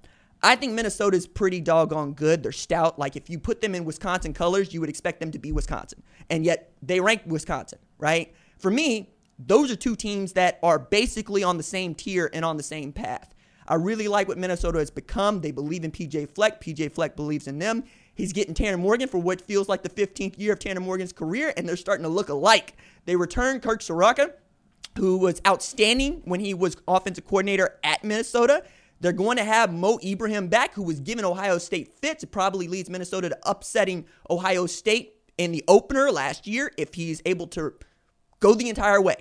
I 0.43 0.55
think 0.55 0.73
Minnesota 0.73 1.17
is 1.17 1.27
pretty 1.27 1.59
doggone 1.59 2.13
good. 2.13 2.43
They're 2.43 2.51
stout. 2.51 2.99
Like 2.99 3.15
if 3.15 3.29
you 3.29 3.39
put 3.39 3.61
them 3.61 3.73
in 3.73 3.85
Wisconsin 3.85 4.33
colors, 4.33 4.73
you 4.73 4.79
would 4.81 4.89
expect 4.89 5.19
them 5.19 5.31
to 5.31 5.39
be 5.39 5.51
Wisconsin. 5.51 6.03
And 6.29 6.45
yet 6.45 6.71
they 6.81 6.99
rank 6.99 7.23
Wisconsin, 7.25 7.79
right? 7.97 8.33
For 8.59 8.69
me, 8.69 9.09
those 9.39 9.71
are 9.71 9.75
two 9.75 9.95
teams 9.95 10.33
that 10.33 10.59
are 10.61 10.79
basically 10.79 11.43
on 11.43 11.57
the 11.57 11.63
same 11.63 11.95
tier 11.95 12.29
and 12.33 12.45
on 12.45 12.57
the 12.57 12.63
same 12.63 12.91
path. 12.91 13.33
I 13.67 13.75
really 13.75 14.07
like 14.07 14.27
what 14.27 14.37
Minnesota 14.37 14.79
has 14.79 14.89
become. 14.89 15.41
They 15.41 15.51
believe 15.51 15.83
in 15.83 15.91
PJ 15.91 16.29
Fleck. 16.29 16.61
PJ 16.61 16.93
Fleck 16.93 17.15
believes 17.15 17.47
in 17.47 17.59
them. 17.59 17.83
He's 18.15 18.33
getting 18.33 18.53
Tanner 18.53 18.77
Morgan 18.77 19.07
for 19.07 19.17
what 19.17 19.41
feels 19.41 19.67
like 19.67 19.83
the 19.83 19.89
15th 19.89 20.39
year 20.39 20.53
of 20.53 20.59
Tanner 20.59 20.79
Morgan's 20.79 21.13
career, 21.13 21.53
and 21.57 21.67
they're 21.67 21.75
starting 21.75 22.03
to 22.03 22.09
look 22.09 22.29
alike. 22.29 22.75
They 23.05 23.15
return 23.15 23.59
Kirk 23.59 23.81
Ciarrocca 23.81 24.31
who 24.97 25.17
was 25.17 25.41
outstanding 25.47 26.21
when 26.25 26.39
he 26.39 26.53
was 26.53 26.75
offensive 26.87 27.25
coordinator 27.25 27.79
at 27.83 28.03
Minnesota. 28.03 28.63
They're 28.99 29.13
going 29.13 29.37
to 29.37 29.43
have 29.43 29.71
Mo 29.71 29.99
Ibrahim 30.03 30.47
back, 30.47 30.73
who 30.73 30.83
was 30.83 30.99
given 30.99 31.23
Ohio 31.23 31.57
State 31.59 31.97
fits. 31.99 32.23
It 32.23 32.31
probably 32.31 32.67
leads 32.67 32.89
Minnesota 32.89 33.29
to 33.29 33.37
upsetting 33.43 34.05
Ohio 34.29 34.65
State 34.65 35.13
in 35.37 35.51
the 35.51 35.63
opener 35.67 36.11
last 36.11 36.47
year 36.47 36.71
if 36.77 36.93
he's 36.95 37.21
able 37.25 37.47
to 37.47 37.73
go 38.39 38.55
the 38.55 38.69
entire 38.69 39.01
way. 39.01 39.17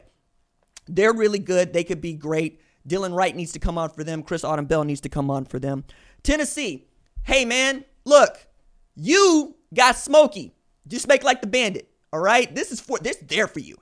They're 0.88 1.12
really 1.12 1.38
good. 1.38 1.72
They 1.72 1.84
could 1.84 2.00
be 2.00 2.14
great. 2.14 2.60
Dylan 2.88 3.14
Wright 3.14 3.34
needs 3.34 3.52
to 3.52 3.58
come 3.58 3.76
on 3.76 3.90
for 3.90 4.04
them. 4.04 4.22
Chris 4.22 4.42
Autman 4.42 4.68
Bell 4.68 4.84
needs 4.84 5.00
to 5.02 5.08
come 5.08 5.30
on 5.30 5.44
for 5.44 5.58
them. 5.58 5.84
Tennessee, 6.22 6.86
hey 7.24 7.44
man, 7.44 7.84
look, 8.04 8.46
you 8.94 9.56
got 9.74 9.96
Smokey. 9.96 10.54
Just 10.86 11.08
make 11.08 11.24
like 11.24 11.40
the 11.40 11.48
bandit. 11.48 11.90
All 12.12 12.20
right, 12.20 12.52
this 12.54 12.70
is 12.70 12.80
for 12.80 12.98
this 12.98 13.16
there 13.16 13.48
for 13.48 13.60
you. 13.60 13.76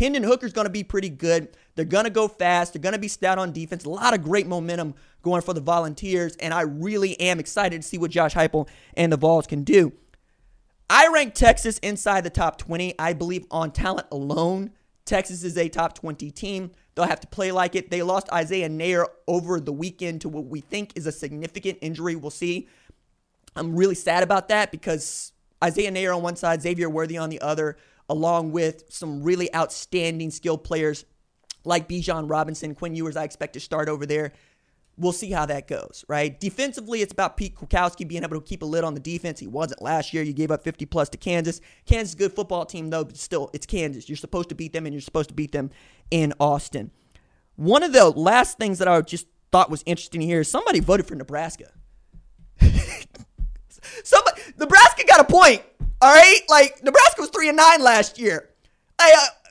Hendon 0.00 0.22
Hooker's 0.22 0.54
going 0.54 0.64
to 0.64 0.72
be 0.72 0.82
pretty 0.82 1.10
good. 1.10 1.48
They're 1.74 1.84
going 1.84 2.04
to 2.04 2.10
go 2.10 2.26
fast. 2.26 2.72
They're 2.72 2.80
going 2.80 2.94
to 2.94 2.98
be 2.98 3.06
stout 3.06 3.38
on 3.38 3.52
defense. 3.52 3.84
A 3.84 3.90
lot 3.90 4.14
of 4.14 4.22
great 4.22 4.46
momentum 4.46 4.94
going 5.20 5.42
for 5.42 5.52
the 5.52 5.60
Volunteers, 5.60 6.36
and 6.36 6.54
I 6.54 6.62
really 6.62 7.20
am 7.20 7.38
excited 7.38 7.82
to 7.82 7.86
see 7.86 7.98
what 7.98 8.10
Josh 8.10 8.34
Heupel 8.34 8.66
and 8.94 9.12
the 9.12 9.18
Vols 9.18 9.46
can 9.46 9.62
do. 9.62 9.92
I 10.88 11.08
rank 11.12 11.34
Texas 11.34 11.76
inside 11.78 12.24
the 12.24 12.30
top 12.30 12.56
20. 12.56 12.94
I 12.98 13.12
believe 13.12 13.44
on 13.50 13.72
talent 13.72 14.06
alone, 14.10 14.70
Texas 15.04 15.44
is 15.44 15.58
a 15.58 15.68
top 15.68 15.94
20 15.94 16.30
team. 16.30 16.70
They'll 16.94 17.04
have 17.04 17.20
to 17.20 17.28
play 17.28 17.52
like 17.52 17.74
it. 17.74 17.90
They 17.90 18.02
lost 18.02 18.32
Isaiah 18.32 18.70
Neyor 18.70 19.04
over 19.28 19.60
the 19.60 19.72
weekend 19.72 20.22
to 20.22 20.30
what 20.30 20.46
we 20.46 20.62
think 20.62 20.92
is 20.96 21.06
a 21.06 21.12
significant 21.12 21.76
injury. 21.82 22.16
We'll 22.16 22.30
see. 22.30 22.68
I'm 23.54 23.76
really 23.76 23.94
sad 23.94 24.22
about 24.22 24.48
that 24.48 24.72
because 24.72 25.32
Isaiah 25.62 25.92
Neyor 25.92 26.16
on 26.16 26.22
one 26.22 26.36
side, 26.36 26.62
Xavier 26.62 26.88
Worthy 26.88 27.18
on 27.18 27.28
the 27.28 27.42
other 27.42 27.76
along 28.10 28.50
with 28.50 28.82
some 28.88 29.22
really 29.22 29.54
outstanding 29.54 30.32
skilled 30.32 30.64
players 30.64 31.04
like 31.64 31.88
Bijan 31.88 32.28
Robinson, 32.28 32.74
Quinn 32.74 32.96
Ewers, 32.96 33.16
I 33.16 33.22
expect 33.22 33.52
to 33.52 33.60
start 33.60 33.88
over 33.88 34.04
there. 34.04 34.32
We'll 34.98 35.12
see 35.12 35.30
how 35.30 35.46
that 35.46 35.68
goes, 35.68 36.04
right? 36.08 36.38
Defensively, 36.38 37.02
it's 37.02 37.12
about 37.12 37.36
Pete 37.36 37.54
Kwiatkowski 37.54 38.08
being 38.08 38.24
able 38.24 38.40
to 38.40 38.44
keep 38.44 38.62
a 38.62 38.66
lid 38.66 38.82
on 38.82 38.94
the 38.94 39.00
defense. 39.00 39.38
He 39.38 39.46
wasn't 39.46 39.80
last 39.80 40.12
year. 40.12 40.24
You 40.24 40.32
gave 40.32 40.50
up 40.50 40.64
50 40.64 40.86
plus 40.86 41.08
to 41.10 41.18
Kansas. 41.18 41.60
Kansas 41.86 42.10
is 42.10 42.14
a 42.16 42.18
good 42.18 42.32
football 42.34 42.66
team, 42.66 42.90
though, 42.90 43.04
but 43.04 43.16
still, 43.16 43.48
it's 43.54 43.64
Kansas. 43.64 44.08
You're 44.08 44.16
supposed 44.16 44.48
to 44.48 44.56
beat 44.56 44.72
them, 44.72 44.86
and 44.86 44.92
you're 44.92 45.00
supposed 45.00 45.28
to 45.28 45.34
beat 45.34 45.52
them 45.52 45.70
in 46.10 46.34
Austin. 46.40 46.90
One 47.54 47.84
of 47.84 47.92
the 47.92 48.10
last 48.10 48.58
things 48.58 48.78
that 48.80 48.88
I 48.88 49.00
just 49.02 49.26
thought 49.52 49.70
was 49.70 49.84
interesting 49.86 50.20
here 50.20 50.40
is 50.40 50.50
somebody 50.50 50.80
voted 50.80 51.06
for 51.06 51.14
Nebraska. 51.14 51.70
somebody, 54.02 54.42
Nebraska 54.58 55.04
got 55.06 55.20
a 55.20 55.24
point. 55.24 55.62
All 56.02 56.14
right, 56.14 56.40
like 56.48 56.82
Nebraska 56.82 57.20
was 57.20 57.30
three 57.30 57.48
and 57.48 57.56
nine 57.56 57.82
last 57.82 58.18
year. 58.18 58.48
I, 58.98 59.12
uh, 59.16 59.50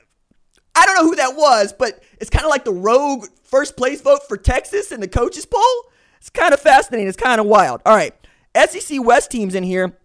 I 0.74 0.86
don't 0.86 0.96
know 0.96 1.04
who 1.04 1.16
that 1.16 1.36
was, 1.36 1.72
but 1.72 2.02
it's 2.20 2.30
kind 2.30 2.44
of 2.44 2.50
like 2.50 2.64
the 2.64 2.72
rogue 2.72 3.26
first 3.44 3.76
place 3.76 4.00
vote 4.00 4.26
for 4.26 4.36
Texas 4.36 4.90
in 4.90 5.00
the 5.00 5.08
coaches 5.08 5.46
poll. 5.46 5.92
It's 6.18 6.30
kind 6.30 6.52
of 6.52 6.60
fascinating. 6.60 7.06
It's 7.08 7.16
kind 7.16 7.40
of 7.40 7.46
wild. 7.46 7.82
All 7.86 7.94
right, 7.94 8.14
SEC 8.56 9.04
West 9.04 9.30
teams 9.30 9.54
in 9.54 9.62
here. 9.62 9.96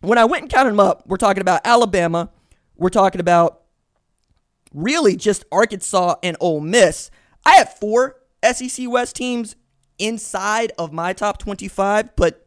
When 0.00 0.18
I 0.18 0.26
went 0.26 0.42
and 0.42 0.52
counted 0.52 0.70
them 0.70 0.80
up, 0.80 1.06
we're 1.06 1.16
talking 1.16 1.40
about 1.40 1.62
Alabama. 1.64 2.28
We're 2.76 2.90
talking 2.90 3.20
about 3.20 3.62
really 4.74 5.16
just 5.16 5.44
Arkansas 5.50 6.16
and 6.22 6.36
Ole 6.40 6.60
Miss. 6.60 7.10
I 7.46 7.56
have 7.56 7.78
four 7.78 8.16
SEC 8.52 8.90
West 8.90 9.16
teams 9.16 9.56
inside 9.98 10.72
of 10.78 10.92
my 10.92 11.14
top 11.14 11.38
25, 11.38 12.14
but 12.16 12.43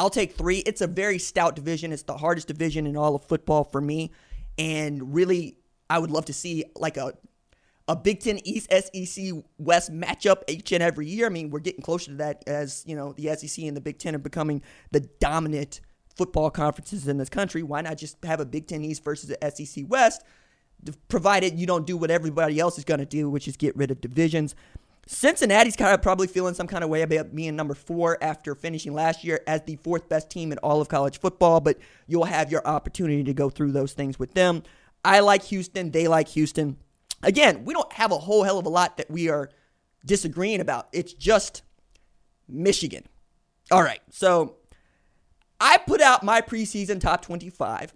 I'll 0.00 0.08
take 0.08 0.32
three. 0.32 0.60
It's 0.60 0.80
a 0.80 0.86
very 0.86 1.18
stout 1.18 1.54
division. 1.54 1.92
It's 1.92 2.04
the 2.04 2.16
hardest 2.16 2.48
division 2.48 2.86
in 2.86 2.96
all 2.96 3.14
of 3.14 3.24
football 3.24 3.64
for 3.64 3.82
me. 3.82 4.12
And 4.56 5.14
really, 5.14 5.58
I 5.90 5.98
would 5.98 6.10
love 6.10 6.24
to 6.24 6.32
see 6.32 6.64
like 6.74 6.96
a 6.96 7.12
a 7.86 7.94
Big 7.96 8.20
Ten 8.20 8.38
East 8.44 8.72
SEC 8.72 9.34
West 9.58 9.92
matchup 9.92 10.44
each 10.48 10.72
and 10.72 10.82
every 10.82 11.06
year. 11.06 11.26
I 11.26 11.28
mean, 11.28 11.50
we're 11.50 11.58
getting 11.60 11.82
closer 11.82 12.12
to 12.12 12.16
that 12.16 12.44
as 12.46 12.82
you 12.86 12.96
know 12.96 13.12
the 13.12 13.36
SEC 13.36 13.62
and 13.62 13.76
the 13.76 13.82
Big 13.82 13.98
Ten 13.98 14.14
are 14.14 14.18
becoming 14.18 14.62
the 14.90 15.00
dominant 15.00 15.82
football 16.16 16.50
conferences 16.50 17.06
in 17.06 17.18
this 17.18 17.28
country. 17.28 17.62
Why 17.62 17.82
not 17.82 17.98
just 17.98 18.24
have 18.24 18.40
a 18.40 18.46
Big 18.46 18.68
Ten 18.68 18.82
East 18.82 19.04
versus 19.04 19.28
the 19.28 19.50
SEC 19.50 19.84
West? 19.86 20.22
provided 21.08 21.58
you 21.58 21.66
don't 21.66 21.86
do 21.86 21.94
what 21.94 22.10
everybody 22.10 22.58
else 22.58 22.78
is 22.78 22.84
going 22.84 23.00
to 23.00 23.04
do, 23.04 23.28
which 23.28 23.46
is 23.46 23.54
get 23.54 23.76
rid 23.76 23.90
of 23.90 24.00
divisions. 24.00 24.54
Cincinnati's 25.12 25.74
kind 25.74 25.92
of 25.92 26.00
probably 26.02 26.28
feeling 26.28 26.54
some 26.54 26.68
kind 26.68 26.84
of 26.84 26.88
way 26.88 27.02
about 27.02 27.34
being 27.34 27.56
number 27.56 27.74
four 27.74 28.16
after 28.22 28.54
finishing 28.54 28.94
last 28.94 29.24
year 29.24 29.40
as 29.44 29.60
the 29.62 29.74
fourth 29.74 30.08
best 30.08 30.30
team 30.30 30.52
in 30.52 30.58
all 30.58 30.80
of 30.80 30.88
college 30.88 31.18
football, 31.18 31.60
but 31.60 31.76
you'll 32.06 32.26
have 32.26 32.52
your 32.52 32.64
opportunity 32.64 33.24
to 33.24 33.34
go 33.34 33.50
through 33.50 33.72
those 33.72 33.92
things 33.92 34.20
with 34.20 34.34
them. 34.34 34.62
I 35.04 35.18
like 35.18 35.42
Houston. 35.44 35.90
They 35.90 36.06
like 36.06 36.28
Houston. 36.28 36.76
Again, 37.24 37.64
we 37.64 37.74
don't 37.74 37.92
have 37.94 38.12
a 38.12 38.18
whole 38.18 38.44
hell 38.44 38.60
of 38.60 38.66
a 38.66 38.68
lot 38.68 38.98
that 38.98 39.10
we 39.10 39.28
are 39.28 39.50
disagreeing 40.06 40.60
about. 40.60 40.86
It's 40.92 41.12
just 41.12 41.62
Michigan. 42.48 43.04
All 43.72 43.82
right. 43.82 44.00
So 44.10 44.58
I 45.60 45.78
put 45.78 46.00
out 46.00 46.22
my 46.22 46.40
preseason 46.40 47.00
top 47.00 47.22
25, 47.22 47.94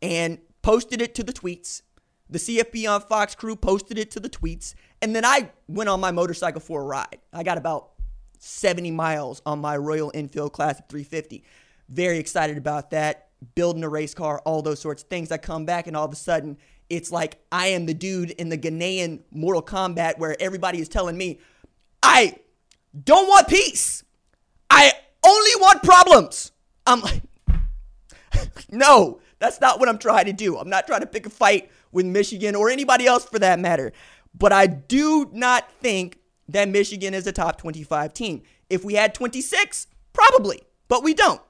and 0.00 0.38
posted 0.62 1.02
it 1.02 1.16
to 1.16 1.24
the 1.24 1.32
tweets. 1.32 1.82
The 2.30 2.38
CFB 2.38 2.90
on 2.90 3.00
Fox 3.02 3.34
crew 3.34 3.56
posted 3.56 3.98
it 3.98 4.10
to 4.12 4.20
the 4.20 4.30
tweets. 4.30 4.74
And 5.02 5.14
then 5.14 5.24
I 5.24 5.50
went 5.68 5.88
on 5.88 6.00
my 6.00 6.10
motorcycle 6.10 6.60
for 6.60 6.82
a 6.82 6.84
ride. 6.84 7.18
I 7.32 7.42
got 7.42 7.58
about 7.58 7.90
70 8.38 8.90
miles 8.90 9.42
on 9.44 9.60
my 9.60 9.76
Royal 9.76 10.10
Enfield 10.14 10.52
Classic 10.52 10.84
350. 10.88 11.44
Very 11.88 12.18
excited 12.18 12.56
about 12.56 12.90
that. 12.90 13.28
Building 13.54 13.84
a 13.84 13.88
race 13.88 14.14
car, 14.14 14.40
all 14.44 14.62
those 14.62 14.80
sorts 14.80 15.02
of 15.02 15.08
things. 15.08 15.30
I 15.30 15.36
come 15.36 15.66
back 15.66 15.86
and 15.86 15.96
all 15.96 16.06
of 16.06 16.12
a 16.12 16.16
sudden, 16.16 16.56
it's 16.88 17.10
like 17.10 17.38
I 17.52 17.68
am 17.68 17.86
the 17.86 17.94
dude 17.94 18.30
in 18.30 18.48
the 18.48 18.58
Ghanaian 18.58 19.20
Mortal 19.30 19.62
Kombat 19.62 20.18
where 20.18 20.36
everybody 20.40 20.80
is 20.80 20.88
telling 20.88 21.16
me, 21.16 21.40
I 22.02 22.36
don't 23.02 23.28
want 23.28 23.48
peace. 23.48 24.04
I 24.70 24.92
only 25.24 25.50
want 25.60 25.82
problems. 25.82 26.52
I'm 26.86 27.00
like, 27.00 27.22
no, 28.70 29.20
that's 29.44 29.60
not 29.60 29.78
what 29.78 29.88
I'm 29.88 29.98
trying 29.98 30.26
to 30.26 30.32
do. 30.32 30.56
I'm 30.56 30.70
not 30.70 30.86
trying 30.86 31.00
to 31.00 31.06
pick 31.06 31.26
a 31.26 31.30
fight 31.30 31.70
with 31.92 32.06
Michigan 32.06 32.54
or 32.54 32.70
anybody 32.70 33.06
else 33.06 33.24
for 33.24 33.38
that 33.38 33.60
matter. 33.60 33.92
But 34.36 34.52
I 34.52 34.66
do 34.66 35.28
not 35.32 35.70
think 35.80 36.18
that 36.48 36.68
Michigan 36.68 37.14
is 37.14 37.26
a 37.26 37.32
top 37.32 37.58
25 37.58 38.12
team. 38.12 38.42
If 38.70 38.84
we 38.84 38.94
had 38.94 39.14
26, 39.14 39.86
probably, 40.12 40.62
but 40.88 41.02
we 41.02 41.14
don't. 41.14 41.40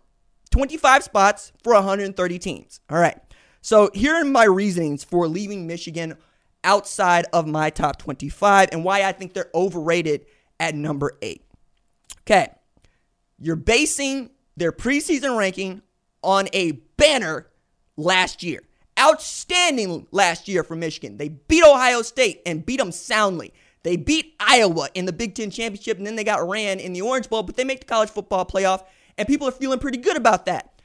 25 0.50 1.04
spots 1.04 1.52
for 1.62 1.72
130 1.74 2.38
teams. 2.38 2.80
All 2.90 2.98
right. 2.98 3.18
So 3.60 3.90
here 3.94 4.14
are 4.14 4.24
my 4.24 4.44
reasonings 4.44 5.04
for 5.04 5.26
leaving 5.26 5.66
Michigan 5.66 6.16
outside 6.62 7.26
of 7.32 7.46
my 7.46 7.70
top 7.70 7.98
25 7.98 8.70
and 8.72 8.84
why 8.84 9.02
I 9.02 9.12
think 9.12 9.32
they're 9.32 9.50
overrated 9.54 10.26
at 10.60 10.74
number 10.74 11.12
eight. 11.22 11.44
Okay. 12.22 12.48
You're 13.38 13.56
basing 13.56 14.30
their 14.56 14.72
preseason 14.72 15.36
ranking 15.36 15.82
on 16.22 16.48
a 16.52 16.72
banner 16.96 17.48
last 17.96 18.42
year. 18.42 18.62
Outstanding 18.98 20.06
last 20.12 20.46
year 20.46 20.62
for 20.62 20.76
Michigan. 20.76 21.16
They 21.16 21.28
beat 21.28 21.64
Ohio 21.64 22.02
State 22.02 22.42
and 22.46 22.64
beat 22.64 22.78
them 22.78 22.92
soundly. 22.92 23.52
They 23.82 23.96
beat 23.96 24.34
Iowa 24.40 24.88
in 24.94 25.04
the 25.04 25.12
Big 25.12 25.34
Ten 25.34 25.50
championship, 25.50 25.98
and 25.98 26.06
then 26.06 26.16
they 26.16 26.24
got 26.24 26.48
ran 26.48 26.80
in 26.80 26.92
the 26.92 27.02
Orange 27.02 27.28
Bowl, 27.28 27.42
but 27.42 27.56
they 27.56 27.64
make 27.64 27.80
the 27.80 27.86
college 27.86 28.08
football 28.08 28.46
playoff, 28.46 28.84
and 29.18 29.28
people 29.28 29.48
are 29.48 29.52
feeling 29.52 29.78
pretty 29.78 29.98
good 29.98 30.16
about 30.16 30.46
that. 30.46 30.80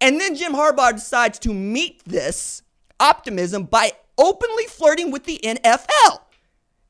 And 0.00 0.18
then 0.18 0.34
Jim 0.34 0.52
Harbaugh 0.52 0.92
decides 0.92 1.38
to 1.40 1.52
meet 1.52 2.02
this 2.04 2.62
optimism 2.98 3.64
by 3.64 3.92
openly 4.16 4.64
flirting 4.64 5.10
with 5.10 5.24
the 5.24 5.40
NFL. 5.42 6.20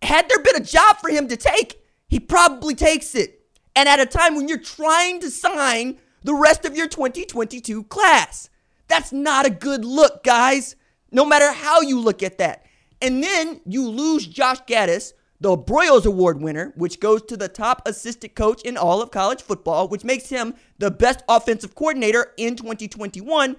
Had 0.02 0.28
there 0.28 0.38
been 0.38 0.56
a 0.56 0.64
job 0.64 0.98
for 0.98 1.10
him 1.10 1.28
to 1.28 1.36
take, 1.36 1.82
he 2.08 2.20
probably 2.20 2.74
takes 2.74 3.14
it. 3.14 3.40
And 3.74 3.88
at 3.88 4.00
a 4.00 4.06
time 4.06 4.36
when 4.36 4.48
you're 4.48 4.58
trying 4.58 5.20
to 5.20 5.30
sign 5.30 5.98
the 6.22 6.34
rest 6.34 6.64
of 6.64 6.76
your 6.76 6.88
2022 6.88 7.84
class. 7.84 8.48
That's 8.90 9.12
not 9.12 9.46
a 9.46 9.50
good 9.50 9.84
look, 9.84 10.24
guys, 10.24 10.74
no 11.12 11.24
matter 11.24 11.52
how 11.52 11.80
you 11.80 12.00
look 12.00 12.24
at 12.24 12.38
that. 12.38 12.66
And 13.00 13.22
then 13.22 13.60
you 13.64 13.88
lose 13.88 14.26
Josh 14.26 14.62
Gattis, 14.62 15.12
the 15.40 15.56
Broyles 15.56 16.06
Award 16.06 16.42
winner, 16.42 16.72
which 16.74 16.98
goes 16.98 17.22
to 17.22 17.36
the 17.36 17.46
top 17.46 17.82
assistant 17.86 18.34
coach 18.34 18.62
in 18.62 18.76
all 18.76 19.00
of 19.00 19.12
college 19.12 19.42
football, 19.42 19.86
which 19.86 20.02
makes 20.02 20.28
him 20.28 20.54
the 20.78 20.90
best 20.90 21.22
offensive 21.28 21.76
coordinator 21.76 22.32
in 22.36 22.56
2021, 22.56 23.54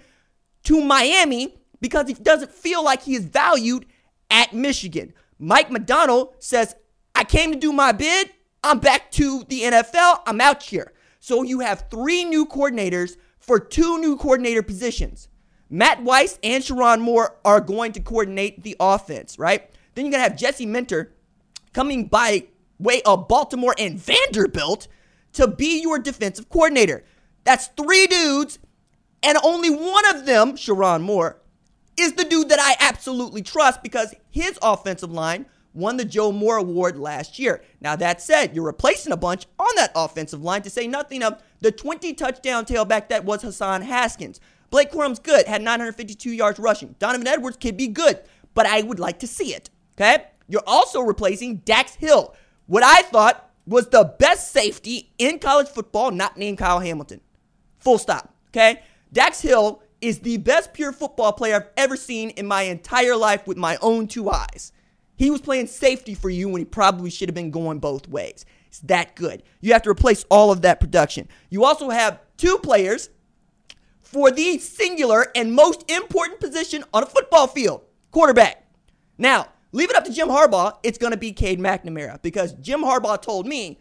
to 0.63 0.81
Miami 0.81 1.55
because 1.79 2.09
he 2.09 2.13
doesn't 2.13 2.51
feel 2.51 2.83
like 2.83 3.03
he 3.03 3.15
is 3.15 3.23
valued 3.23 3.85
at 4.29 4.53
Michigan. 4.53 5.13
Mike 5.39 5.71
Macdonald 5.71 6.35
says, 6.39 6.75
I 7.15 7.23
came 7.23 7.53
to 7.53 7.57
do 7.57 7.71
my 7.71 7.93
bid. 7.93 8.31
I'm 8.65 8.79
back 8.79 9.11
to 9.11 9.45
the 9.47 9.61
NFL. 9.61 10.23
I'm 10.27 10.41
out 10.41 10.61
here. 10.61 10.91
So 11.21 11.41
you 11.43 11.61
have 11.61 11.85
three 11.89 12.25
new 12.25 12.45
coordinators 12.45 13.15
for 13.41 13.59
two 13.59 13.99
new 13.99 14.15
coordinator 14.15 14.63
positions. 14.63 15.27
Matt 15.69 16.03
Weiss 16.03 16.39
and 16.43 16.63
Sherrone 16.63 17.01
Moore 17.01 17.37
are 17.43 17.59
going 17.59 17.91
to 17.93 17.99
coordinate 17.99 18.63
the 18.63 18.75
offense, 18.79 19.37
right? 19.39 19.69
Then 19.95 20.05
you're 20.05 20.11
going 20.11 20.23
to 20.23 20.29
have 20.29 20.37
Jesse 20.37 20.65
Minter 20.65 21.13
coming 21.73 22.07
by 22.07 22.47
way 22.79 23.01
of 23.03 23.27
Baltimore 23.27 23.75
and 23.77 23.99
Vanderbilt 23.99 24.87
to 25.33 25.47
be 25.47 25.81
your 25.81 25.99
defensive 25.99 26.49
coordinator. 26.49 27.03
That's 27.43 27.67
three 27.67 28.07
dudes, 28.07 28.59
and 29.23 29.37
only 29.43 29.69
one 29.69 30.05
of 30.15 30.25
them, 30.25 30.53
Sherrone 30.53 31.01
Moore, 31.01 31.41
is 31.97 32.13
the 32.13 32.23
dude 32.23 32.49
that 32.49 32.59
I 32.59 32.75
absolutely 32.85 33.41
trust 33.41 33.83
because 33.83 34.13
his 34.29 34.57
offensive 34.61 35.11
line 35.11 35.45
won 35.73 35.97
the 35.97 36.05
Joe 36.05 36.31
Moore 36.31 36.57
Award 36.57 36.97
last 36.97 37.39
year. 37.39 37.63
Now, 37.79 37.95
that 37.95 38.21
said, 38.21 38.55
you're 38.55 38.65
replacing 38.65 39.13
a 39.13 39.17
bunch 39.17 39.45
on 39.57 39.73
that 39.75 39.91
offensive 39.95 40.43
line 40.43 40.63
to 40.63 40.69
say 40.69 40.87
nothing 40.87 41.23
of 41.23 41.41
the 41.61 41.71
20 41.71 42.13
touchdown 42.13 42.65
tailback 42.65 43.09
that 43.09 43.23
was 43.23 43.41
Hassan 43.41 43.83
Haskins. 43.83 44.39
Blake 44.69 44.91
Corum's 44.91 45.19
good, 45.19 45.47
had 45.47 45.61
952 45.61 46.31
yards 46.31 46.59
rushing. 46.59 46.95
Donovan 46.99 47.27
Edwards 47.27 47.57
could 47.57 47.77
be 47.77 47.87
good, 47.87 48.19
but 48.53 48.65
I 48.65 48.81
would 48.81 48.99
like 48.99 49.19
to 49.19 49.27
see 49.27 49.53
it. 49.53 49.69
Okay? 49.95 50.25
You're 50.47 50.63
also 50.65 51.01
replacing 51.01 51.57
Dax 51.57 51.95
Hill, 51.95 52.35
what 52.67 52.83
I 52.83 53.01
thought 53.03 53.49
was 53.67 53.87
the 53.89 54.15
best 54.17 54.51
safety 54.51 55.11
in 55.17 55.39
college 55.39 55.67
football, 55.67 56.11
not 56.11 56.37
named 56.37 56.57
Kyle 56.57 56.79
Hamilton. 56.79 57.21
Full 57.79 57.97
stop. 57.97 58.33
Okay? 58.49 58.81
Dax 59.13 59.41
Hill 59.41 59.81
is 60.01 60.19
the 60.19 60.37
best 60.37 60.73
pure 60.73 60.91
football 60.91 61.31
player 61.33 61.55
I've 61.55 61.69
ever 61.77 61.95
seen 61.95 62.31
in 62.31 62.47
my 62.47 62.63
entire 62.63 63.15
life 63.15 63.45
with 63.45 63.57
my 63.57 63.77
own 63.81 64.07
two 64.07 64.29
eyes. 64.29 64.71
He 65.15 65.29
was 65.29 65.41
playing 65.41 65.67
safety 65.67 66.15
for 66.15 66.29
you 66.29 66.49
when 66.49 66.59
he 66.59 66.65
probably 66.65 67.11
should 67.11 67.29
have 67.29 67.35
been 67.35 67.51
going 67.51 67.79
both 67.79 68.07
ways. 68.07 68.45
That 68.79 69.15
good. 69.15 69.43
You 69.59 69.73
have 69.73 69.81
to 69.83 69.89
replace 69.89 70.25
all 70.29 70.51
of 70.51 70.61
that 70.61 70.79
production. 70.79 71.27
You 71.49 71.65
also 71.65 71.89
have 71.89 72.19
two 72.37 72.57
players 72.59 73.09
for 74.01 74.31
the 74.31 74.57
singular 74.57 75.27
and 75.35 75.53
most 75.53 75.89
important 75.89 76.39
position 76.39 76.83
on 76.93 77.03
a 77.03 77.05
football 77.05 77.47
field 77.47 77.81
quarterback. 78.11 78.65
Now, 79.17 79.49
leave 79.71 79.89
it 79.89 79.95
up 79.95 80.05
to 80.05 80.11
Jim 80.11 80.27
Harbaugh. 80.27 80.77
It's 80.83 80.97
going 80.97 81.11
to 81.11 81.17
be 81.17 81.31
Cade 81.31 81.59
McNamara 81.59 82.21
because 82.21 82.53
Jim 82.53 82.81
Harbaugh 82.81 83.21
told 83.21 83.45
me 83.45 83.79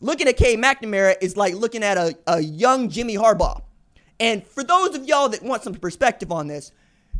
looking 0.00 0.28
at 0.28 0.36
Cade 0.36 0.58
McNamara 0.58 1.16
is 1.20 1.36
like 1.36 1.54
looking 1.54 1.82
at 1.82 1.96
a, 1.96 2.16
a 2.26 2.40
young 2.40 2.88
Jimmy 2.88 3.16
Harbaugh. 3.16 3.62
And 4.20 4.46
for 4.46 4.62
those 4.62 4.94
of 4.94 5.06
y'all 5.06 5.28
that 5.30 5.42
want 5.42 5.62
some 5.62 5.74
perspective 5.74 6.30
on 6.30 6.46
this, 6.46 6.70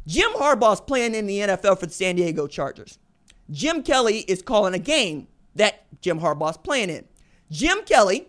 Jim 0.06 0.30
Harbaugh's 0.32 0.80
playing 0.80 1.14
in 1.14 1.26
the 1.26 1.38
NFL 1.38 1.78
for 1.78 1.86
the 1.86 1.92
San 1.92 2.16
Diego 2.16 2.46
Chargers. 2.46 2.98
Jim 3.50 3.82
Kelly 3.82 4.18
is 4.20 4.42
calling 4.42 4.74
a 4.74 4.78
game 4.78 5.28
that 5.54 5.84
Jim 6.00 6.20
Harbaugh's 6.20 6.56
playing 6.56 6.90
in. 6.90 7.06
Jim 7.52 7.84
Kelly 7.84 8.28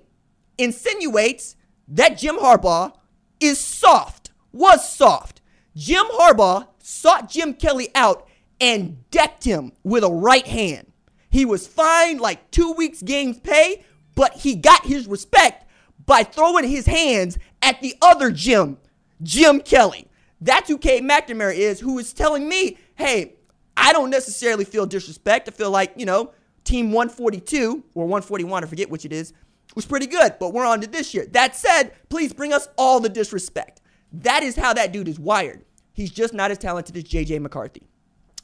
insinuates 0.58 1.56
that 1.88 2.18
Jim 2.18 2.36
Harbaugh 2.36 2.94
is 3.40 3.58
soft, 3.58 4.32
was 4.52 4.88
soft. 4.88 5.42
Jim 5.76 6.04
Harbaugh 6.12 6.68
sought 6.80 7.30
Jim 7.30 7.54
Kelly 7.54 7.88
out 7.96 8.28
and 8.60 9.10
decked 9.12 9.46
him 9.46 9.72
with 9.82 10.04
a 10.04 10.12
right 10.12 10.46
hand. 10.46 10.92
He 11.30 11.46
was 11.46 11.66
fined 11.66 12.20
like 12.20 12.52
two 12.52 12.74
weeks' 12.74 13.02
games 13.02 13.40
pay, 13.40 13.86
but 14.14 14.34
he 14.34 14.56
got 14.56 14.86
his 14.86 15.08
respect 15.08 15.70
by 16.06 16.24
throwing 16.24 16.68
his 16.68 16.86
hands 16.86 17.40
at 17.62 17.82
the 17.82 17.96
other 18.02 18.30
Jim, 18.30 18.78
Jim 19.22 19.62
Kelly. 19.62 20.08
That's 20.42 20.68
who 20.68 20.78
Cade 20.78 21.04
McNamara 21.04 21.56
is, 21.56 21.80
who 21.80 21.98
is 21.98 22.12
telling 22.12 22.50
me, 22.50 22.78
hey, 22.96 23.36
I 23.78 23.94
don't 23.94 24.10
necessarily 24.10 24.66
feel 24.66 24.86
disrespect. 24.86 25.48
I 25.48 25.52
feel 25.52 25.72
like, 25.72 25.94
you 25.96 26.06
know, 26.06 26.34
team 26.64 26.92
142 26.92 27.84
or 27.94 28.06
141, 28.06 28.64
I 28.64 28.68
forget 28.68 28.90
which 28.90 29.06
it 29.06 29.14
is, 29.14 29.34
was 29.76 29.86
pretty 29.86 30.08
good, 30.08 30.36
but 30.40 30.54
we're 30.54 30.66
on 30.66 30.82
to 30.82 30.88
this 30.88 31.14
year. 31.14 31.26
That 31.28 31.56
said, 31.56 31.94
please 32.10 32.34
bring 32.34 32.54
us 32.54 32.68
all 32.78 33.00
the 33.00 33.10
disrespect. 33.10 33.82
That 34.12 34.44
is 34.44 34.56
how 34.56 34.74
that 34.74 34.92
dude 34.92 35.08
is 35.08 35.20
wired. 35.20 35.66
He's 35.94 36.12
just 36.12 36.34
not 36.34 36.52
as 36.52 36.58
talented 36.58 36.96
as 36.98 37.04
JJ 37.04 37.42
McCarthy. 37.42 37.84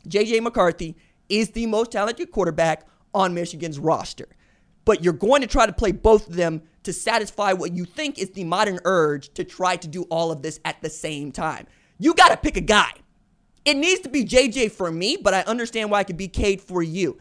JJ 0.08 0.42
McCarthy 0.42 0.96
is 1.28 1.52
the 1.52 1.66
most 1.66 1.92
talented 1.92 2.32
quarterback 2.32 2.88
on 3.14 3.34
Michigan's 3.34 3.80
roster. 3.80 4.28
But 4.86 5.04
you're 5.04 5.14
going 5.14 5.42
to 5.42 5.48
try 5.48 5.66
to 5.66 5.74
play 5.74 5.92
both 5.92 6.28
of 6.28 6.36
them 6.36 6.64
to 6.84 6.94
satisfy 6.94 7.54
what 7.54 7.74
you 7.74 7.86
think 7.86 8.18
is 8.18 8.32
the 8.32 8.44
modern 8.44 8.80
urge 8.86 9.34
to 9.34 9.44
try 9.44 9.76
to 9.76 9.88
do 9.88 10.04
all 10.04 10.32
of 10.32 10.42
this 10.42 10.60
at 10.66 10.82
the 10.82 10.90
same 10.90 11.32
time. 11.32 11.68
You 12.00 12.14
got 12.14 12.30
to 12.30 12.38
pick 12.38 12.58
a 12.58 12.62
guy. 12.62 12.92
It 13.66 13.76
needs 13.76 14.02
to 14.02 14.10
be 14.10 14.24
JJ 14.26 14.72
for 14.72 14.90
me, 14.90 15.18
but 15.22 15.34
I 15.34 15.42
understand 15.42 15.92
why 15.92 16.02
it 16.02 16.08
could 16.08 16.18
be 16.18 16.28
Cade 16.28 16.62
for 16.62 16.82
you. 16.82 17.20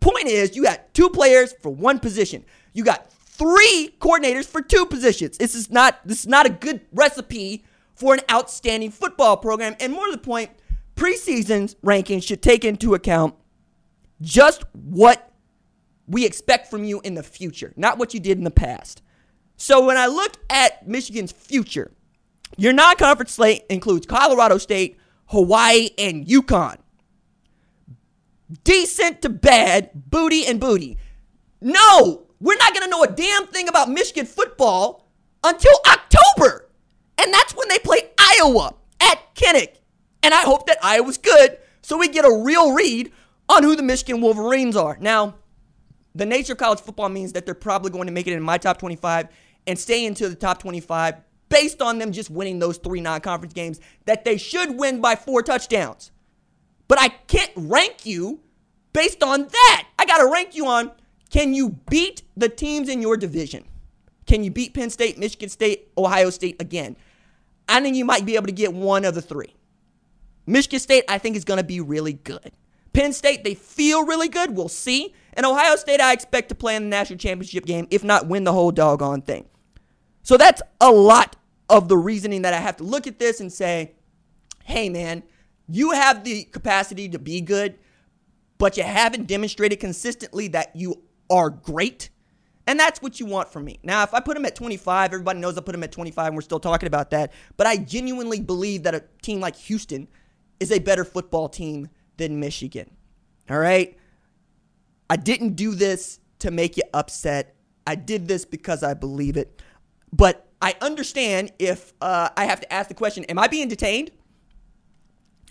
Point 0.00 0.26
is, 0.26 0.56
you 0.56 0.62
got 0.62 0.92
two 0.94 1.10
players 1.10 1.52
for 1.60 1.70
one 1.70 1.98
position. 1.98 2.44
You 2.72 2.84
got 2.84 3.12
three 3.12 3.94
coordinators 4.00 4.46
for 4.46 4.62
two 4.62 4.86
positions. 4.86 5.38
This 5.38 5.54
is 5.54 5.70
not 5.70 5.98
this 6.04 6.20
is 6.20 6.26
not 6.26 6.46
a 6.46 6.50
good 6.50 6.80
recipe 6.92 7.64
for 7.94 8.14
an 8.14 8.20
outstanding 8.30 8.90
football 8.90 9.36
program. 9.36 9.76
And 9.80 9.92
more 9.92 10.06
to 10.06 10.12
the 10.12 10.18
point, 10.18 10.50
preseason 10.96 11.74
rankings 11.84 12.22
should 12.24 12.42
take 12.42 12.64
into 12.64 12.94
account 12.94 13.34
just 14.20 14.64
what 14.72 15.32
we 16.06 16.26
expect 16.26 16.70
from 16.70 16.84
you 16.84 17.00
in 17.02 17.14
the 17.14 17.22
future, 17.22 17.72
not 17.76 17.98
what 17.98 18.12
you 18.12 18.20
did 18.20 18.36
in 18.38 18.44
the 18.44 18.50
past. 18.50 19.02
So 19.56 19.84
when 19.84 19.96
I 19.96 20.06
look 20.06 20.36
at 20.48 20.88
Michigan's 20.88 21.32
future, 21.32 21.92
your 22.56 22.72
non-conference 22.72 23.32
slate 23.32 23.64
includes 23.70 24.06
Colorado 24.06 24.58
State, 24.58 24.98
Hawaii, 25.26 25.90
and 25.98 26.26
UConn. 26.26 26.78
Decent 28.64 29.22
to 29.22 29.28
bad, 29.28 29.90
booty 29.94 30.46
and 30.46 30.58
booty. 30.58 30.98
No, 31.60 32.26
we're 32.40 32.56
not 32.56 32.74
going 32.74 32.84
to 32.84 32.90
know 32.90 33.02
a 33.02 33.08
damn 33.08 33.46
thing 33.46 33.68
about 33.68 33.90
Michigan 33.90 34.26
football 34.26 35.06
until 35.44 35.74
October. 35.86 36.68
And 37.18 37.32
that's 37.32 37.54
when 37.54 37.68
they 37.68 37.78
play 37.78 38.10
Iowa 38.18 38.74
at 39.00 39.34
Kinnick. 39.34 39.76
And 40.22 40.34
I 40.34 40.42
hope 40.42 40.66
that 40.66 40.78
Iowa's 40.82 41.18
good 41.18 41.58
so 41.82 41.96
we 41.96 42.08
get 42.08 42.24
a 42.24 42.42
real 42.44 42.72
read 42.72 43.12
on 43.48 43.62
who 43.62 43.76
the 43.76 43.82
Michigan 43.82 44.20
Wolverines 44.20 44.76
are. 44.76 44.96
Now, 45.00 45.34
the 46.14 46.26
nature 46.26 46.52
of 46.52 46.58
college 46.58 46.80
football 46.80 47.08
means 47.08 47.32
that 47.32 47.46
they're 47.46 47.54
probably 47.54 47.90
going 47.90 48.06
to 48.06 48.12
make 48.12 48.26
it 48.26 48.32
in 48.32 48.42
my 48.42 48.58
top 48.58 48.78
25 48.78 49.28
and 49.66 49.78
stay 49.78 50.04
into 50.04 50.28
the 50.28 50.34
top 50.34 50.58
25 50.58 51.16
based 51.48 51.82
on 51.82 51.98
them 51.98 52.12
just 52.12 52.30
winning 52.30 52.58
those 52.58 52.78
three 52.78 53.00
non 53.00 53.20
conference 53.20 53.52
games 53.52 53.80
that 54.06 54.24
they 54.24 54.36
should 54.36 54.78
win 54.78 55.00
by 55.00 55.16
four 55.16 55.42
touchdowns. 55.42 56.10
But 56.90 57.00
I 57.00 57.08
can't 57.08 57.52
rank 57.54 58.04
you 58.04 58.40
based 58.92 59.22
on 59.22 59.46
that. 59.46 59.86
I 59.96 60.04
got 60.06 60.18
to 60.18 60.28
rank 60.28 60.56
you 60.56 60.66
on 60.66 60.90
can 61.30 61.54
you 61.54 61.78
beat 61.88 62.22
the 62.36 62.48
teams 62.48 62.88
in 62.88 63.00
your 63.00 63.16
division? 63.16 63.64
Can 64.26 64.42
you 64.42 64.50
beat 64.50 64.74
Penn 64.74 64.90
State, 64.90 65.16
Michigan 65.16 65.48
State, 65.48 65.92
Ohio 65.96 66.30
State 66.30 66.60
again? 66.60 66.96
I 67.68 67.80
think 67.80 67.94
you 67.94 68.04
might 68.04 68.26
be 68.26 68.34
able 68.34 68.46
to 68.46 68.52
get 68.52 68.74
one 68.74 69.04
of 69.04 69.14
the 69.14 69.22
three. 69.22 69.54
Michigan 70.46 70.80
State, 70.80 71.04
I 71.08 71.18
think, 71.18 71.36
is 71.36 71.44
going 71.44 71.58
to 71.58 71.64
be 71.64 71.80
really 71.80 72.14
good. 72.14 72.50
Penn 72.92 73.12
State, 73.12 73.44
they 73.44 73.54
feel 73.54 74.04
really 74.04 74.28
good. 74.28 74.56
We'll 74.56 74.68
see. 74.68 75.14
And 75.34 75.46
Ohio 75.46 75.76
State, 75.76 76.00
I 76.00 76.12
expect 76.12 76.48
to 76.48 76.56
play 76.56 76.74
in 76.74 76.82
the 76.82 76.88
national 76.88 77.20
championship 77.20 77.66
game, 77.66 77.86
if 77.92 78.02
not 78.02 78.26
win 78.26 78.42
the 78.42 78.52
whole 78.52 78.72
doggone 78.72 79.22
thing. 79.22 79.44
So 80.24 80.36
that's 80.36 80.60
a 80.80 80.90
lot 80.90 81.36
of 81.68 81.88
the 81.88 81.96
reasoning 81.96 82.42
that 82.42 82.52
I 82.52 82.58
have 82.58 82.78
to 82.78 82.82
look 82.82 83.06
at 83.06 83.20
this 83.20 83.38
and 83.38 83.52
say, 83.52 83.92
hey, 84.64 84.88
man, 84.88 85.22
you 85.70 85.92
have 85.92 86.24
the 86.24 86.44
capacity 86.44 87.08
to 87.08 87.18
be 87.18 87.40
good, 87.40 87.78
but 88.58 88.76
you 88.76 88.82
haven't 88.82 89.26
demonstrated 89.26 89.80
consistently 89.80 90.48
that 90.48 90.74
you 90.74 91.02
are 91.30 91.50
great. 91.50 92.10
And 92.66 92.78
that's 92.78 93.02
what 93.02 93.18
you 93.18 93.26
want 93.26 93.48
from 93.48 93.64
me. 93.64 93.80
Now, 93.82 94.02
if 94.02 94.14
I 94.14 94.20
put 94.20 94.36
him 94.36 94.44
at 94.44 94.54
25, 94.54 95.12
everybody 95.12 95.40
knows 95.40 95.56
I 95.56 95.60
put 95.60 95.74
him 95.74 95.82
at 95.82 95.92
25 95.92 96.26
and 96.26 96.36
we're 96.36 96.42
still 96.42 96.60
talking 96.60 96.86
about 96.86 97.10
that. 97.10 97.32
But 97.56 97.66
I 97.66 97.76
genuinely 97.76 98.40
believe 98.40 98.84
that 98.84 98.94
a 98.94 99.04
team 99.22 99.40
like 99.40 99.56
Houston 99.56 100.08
is 100.60 100.70
a 100.70 100.78
better 100.78 101.04
football 101.04 101.48
team 101.48 101.88
than 102.16 102.38
Michigan. 102.38 102.90
All 103.48 103.58
right? 103.58 103.96
I 105.08 105.16
didn't 105.16 105.54
do 105.54 105.74
this 105.74 106.20
to 106.40 106.50
make 106.50 106.76
you 106.76 106.84
upset. 106.94 107.56
I 107.86 107.94
did 107.94 108.28
this 108.28 108.44
because 108.44 108.82
I 108.82 108.94
believe 108.94 109.36
it. 109.36 109.62
But 110.12 110.48
I 110.62 110.74
understand 110.80 111.52
if 111.58 111.92
uh, 112.00 112.28
I 112.36 112.44
have 112.44 112.60
to 112.60 112.72
ask 112.72 112.88
the 112.88 112.94
question, 112.94 113.24
am 113.24 113.38
I 113.38 113.48
being 113.48 113.68
detained? 113.68 114.10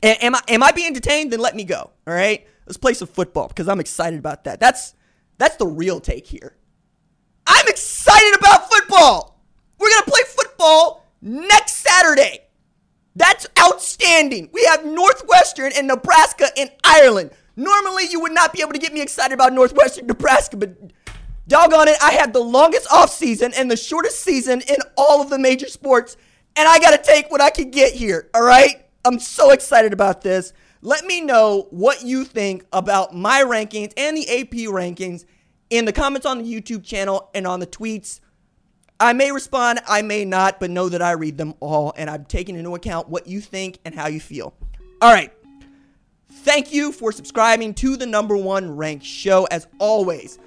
Am 0.01 0.35
I 0.35 0.41
am 0.47 0.63
I 0.63 0.71
being 0.71 0.93
detained? 0.93 1.31
Then 1.31 1.39
let 1.39 1.55
me 1.55 1.63
go. 1.63 1.91
All 2.07 2.13
right? 2.13 2.47
Let's 2.65 2.77
play 2.77 2.93
some 2.93 3.07
football 3.07 3.47
because 3.47 3.67
I'm 3.67 3.79
excited 3.79 4.19
about 4.19 4.43
that. 4.45 4.59
That's 4.59 4.93
that's 5.37 5.55
the 5.55 5.67
real 5.67 5.99
take 5.99 6.27
here. 6.27 6.55
I'm 7.47 7.67
excited 7.67 8.37
about 8.37 8.71
football. 8.71 9.41
We're 9.79 9.89
to 9.89 10.03
play 10.09 10.21
football 10.27 11.05
next 11.21 11.77
Saturday. 11.77 12.41
That's 13.15 13.47
outstanding. 13.59 14.49
We 14.53 14.63
have 14.65 14.85
Northwestern 14.85 15.71
and 15.75 15.87
Nebraska 15.87 16.47
in 16.55 16.69
Ireland. 16.83 17.31
Normally, 17.55 18.05
you 18.09 18.21
would 18.21 18.33
not 18.33 18.53
be 18.53 18.61
able 18.61 18.73
to 18.73 18.79
get 18.79 18.93
me 18.93 19.01
excited 19.01 19.33
about 19.33 19.51
Northwestern, 19.51 20.07
Nebraska, 20.07 20.55
but 20.57 20.77
doggone 21.47 21.89
it, 21.89 21.97
I 22.01 22.11
had 22.11 22.31
the 22.31 22.39
longest 22.39 22.89
off 22.91 23.11
season 23.11 23.51
and 23.57 23.69
the 23.69 23.75
shortest 23.75 24.21
season 24.21 24.61
in 24.61 24.77
all 24.97 25.21
of 25.21 25.29
the 25.29 25.39
major 25.39 25.67
sports, 25.67 26.15
and 26.55 26.67
I 26.67 26.79
got 26.79 26.91
to 26.91 27.11
take 27.11 27.29
what 27.29 27.41
I 27.41 27.49
can 27.49 27.71
get 27.71 27.93
here, 27.93 28.29
all 28.33 28.43
right? 28.43 28.85
I'm 29.05 29.19
so 29.19 29.51
excited 29.51 29.93
about 29.93 30.21
this. 30.21 30.53
Let 30.81 31.05
me 31.05 31.21
know 31.21 31.67
what 31.71 32.03
you 32.03 32.25
think 32.25 32.65
about 32.71 33.13
my 33.15 33.43
rankings 33.43 33.93
and 33.97 34.15
the 34.15 34.41
AP 34.41 34.51
rankings 34.71 35.25
in 35.69 35.85
the 35.85 35.93
comments 35.93 36.25
on 36.25 36.39
the 36.39 36.43
YouTube 36.43 36.83
channel 36.83 37.29
and 37.33 37.45
on 37.45 37.59
the 37.59 37.67
tweets. 37.67 38.19
I 38.99 39.13
may 39.13 39.31
respond, 39.31 39.79
I 39.87 40.01
may 40.01 40.25
not, 40.25 40.59
but 40.59 40.69
know 40.69 40.89
that 40.89 41.01
I 41.01 41.11
read 41.11 41.37
them 41.37 41.53
all 41.61 41.93
and 41.95 42.09
I'm 42.09 42.25
taking 42.25 42.55
into 42.55 42.75
account 42.75 43.07
what 43.07 43.27
you 43.27 43.39
think 43.39 43.79
and 43.85 43.95
how 43.95 44.07
you 44.07 44.19
feel. 44.19 44.53
All 45.01 45.13
right. 45.13 45.31
Thank 46.31 46.73
you 46.73 46.91
for 46.91 47.11
subscribing 47.11 47.73
to 47.75 47.95
the 47.95 48.05
number 48.05 48.35
one 48.35 48.75
ranked 48.75 49.05
show. 49.05 49.45
As 49.45 49.67
always, 49.79 50.39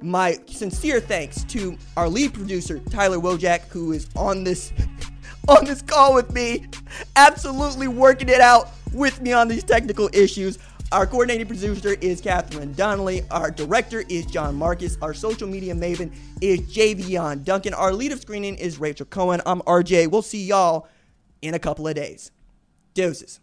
my 0.00 0.38
sincere 0.46 1.00
thanks 1.00 1.44
to 1.44 1.76
our 1.96 2.08
lead 2.08 2.34
producer, 2.34 2.78
Tyler 2.78 3.18
Wojak, 3.18 3.68
who 3.68 3.92
is 3.92 4.08
on 4.14 4.44
this 4.44 4.72
on 5.48 5.64
this 5.64 5.82
call 5.82 6.14
with 6.14 6.32
me, 6.32 6.66
absolutely 7.16 7.88
working 7.88 8.28
it 8.28 8.40
out 8.40 8.70
with 8.92 9.20
me 9.20 9.32
on 9.32 9.48
these 9.48 9.64
technical 9.64 10.08
issues. 10.12 10.58
Our 10.92 11.06
coordinating 11.06 11.46
producer 11.46 11.96
is 12.00 12.20
Catherine 12.20 12.72
Donnelly. 12.72 13.22
Our 13.30 13.50
director 13.50 14.04
is 14.08 14.24
John 14.26 14.54
Marcus. 14.54 14.96
Our 15.02 15.14
social 15.14 15.48
media 15.48 15.74
maven 15.74 16.12
is 16.40 16.60
Javion 16.60 17.42
Duncan. 17.42 17.74
Our 17.74 17.92
lead 17.92 18.12
of 18.12 18.20
screening 18.20 18.54
is 18.56 18.78
Rachel 18.78 19.06
Cohen. 19.06 19.40
I'm 19.46 19.62
RJ. 19.62 20.10
We'll 20.10 20.22
see 20.22 20.44
y'all 20.44 20.88
in 21.42 21.54
a 21.54 21.58
couple 21.58 21.88
of 21.88 21.96
days. 21.96 22.30
Doses. 22.94 23.34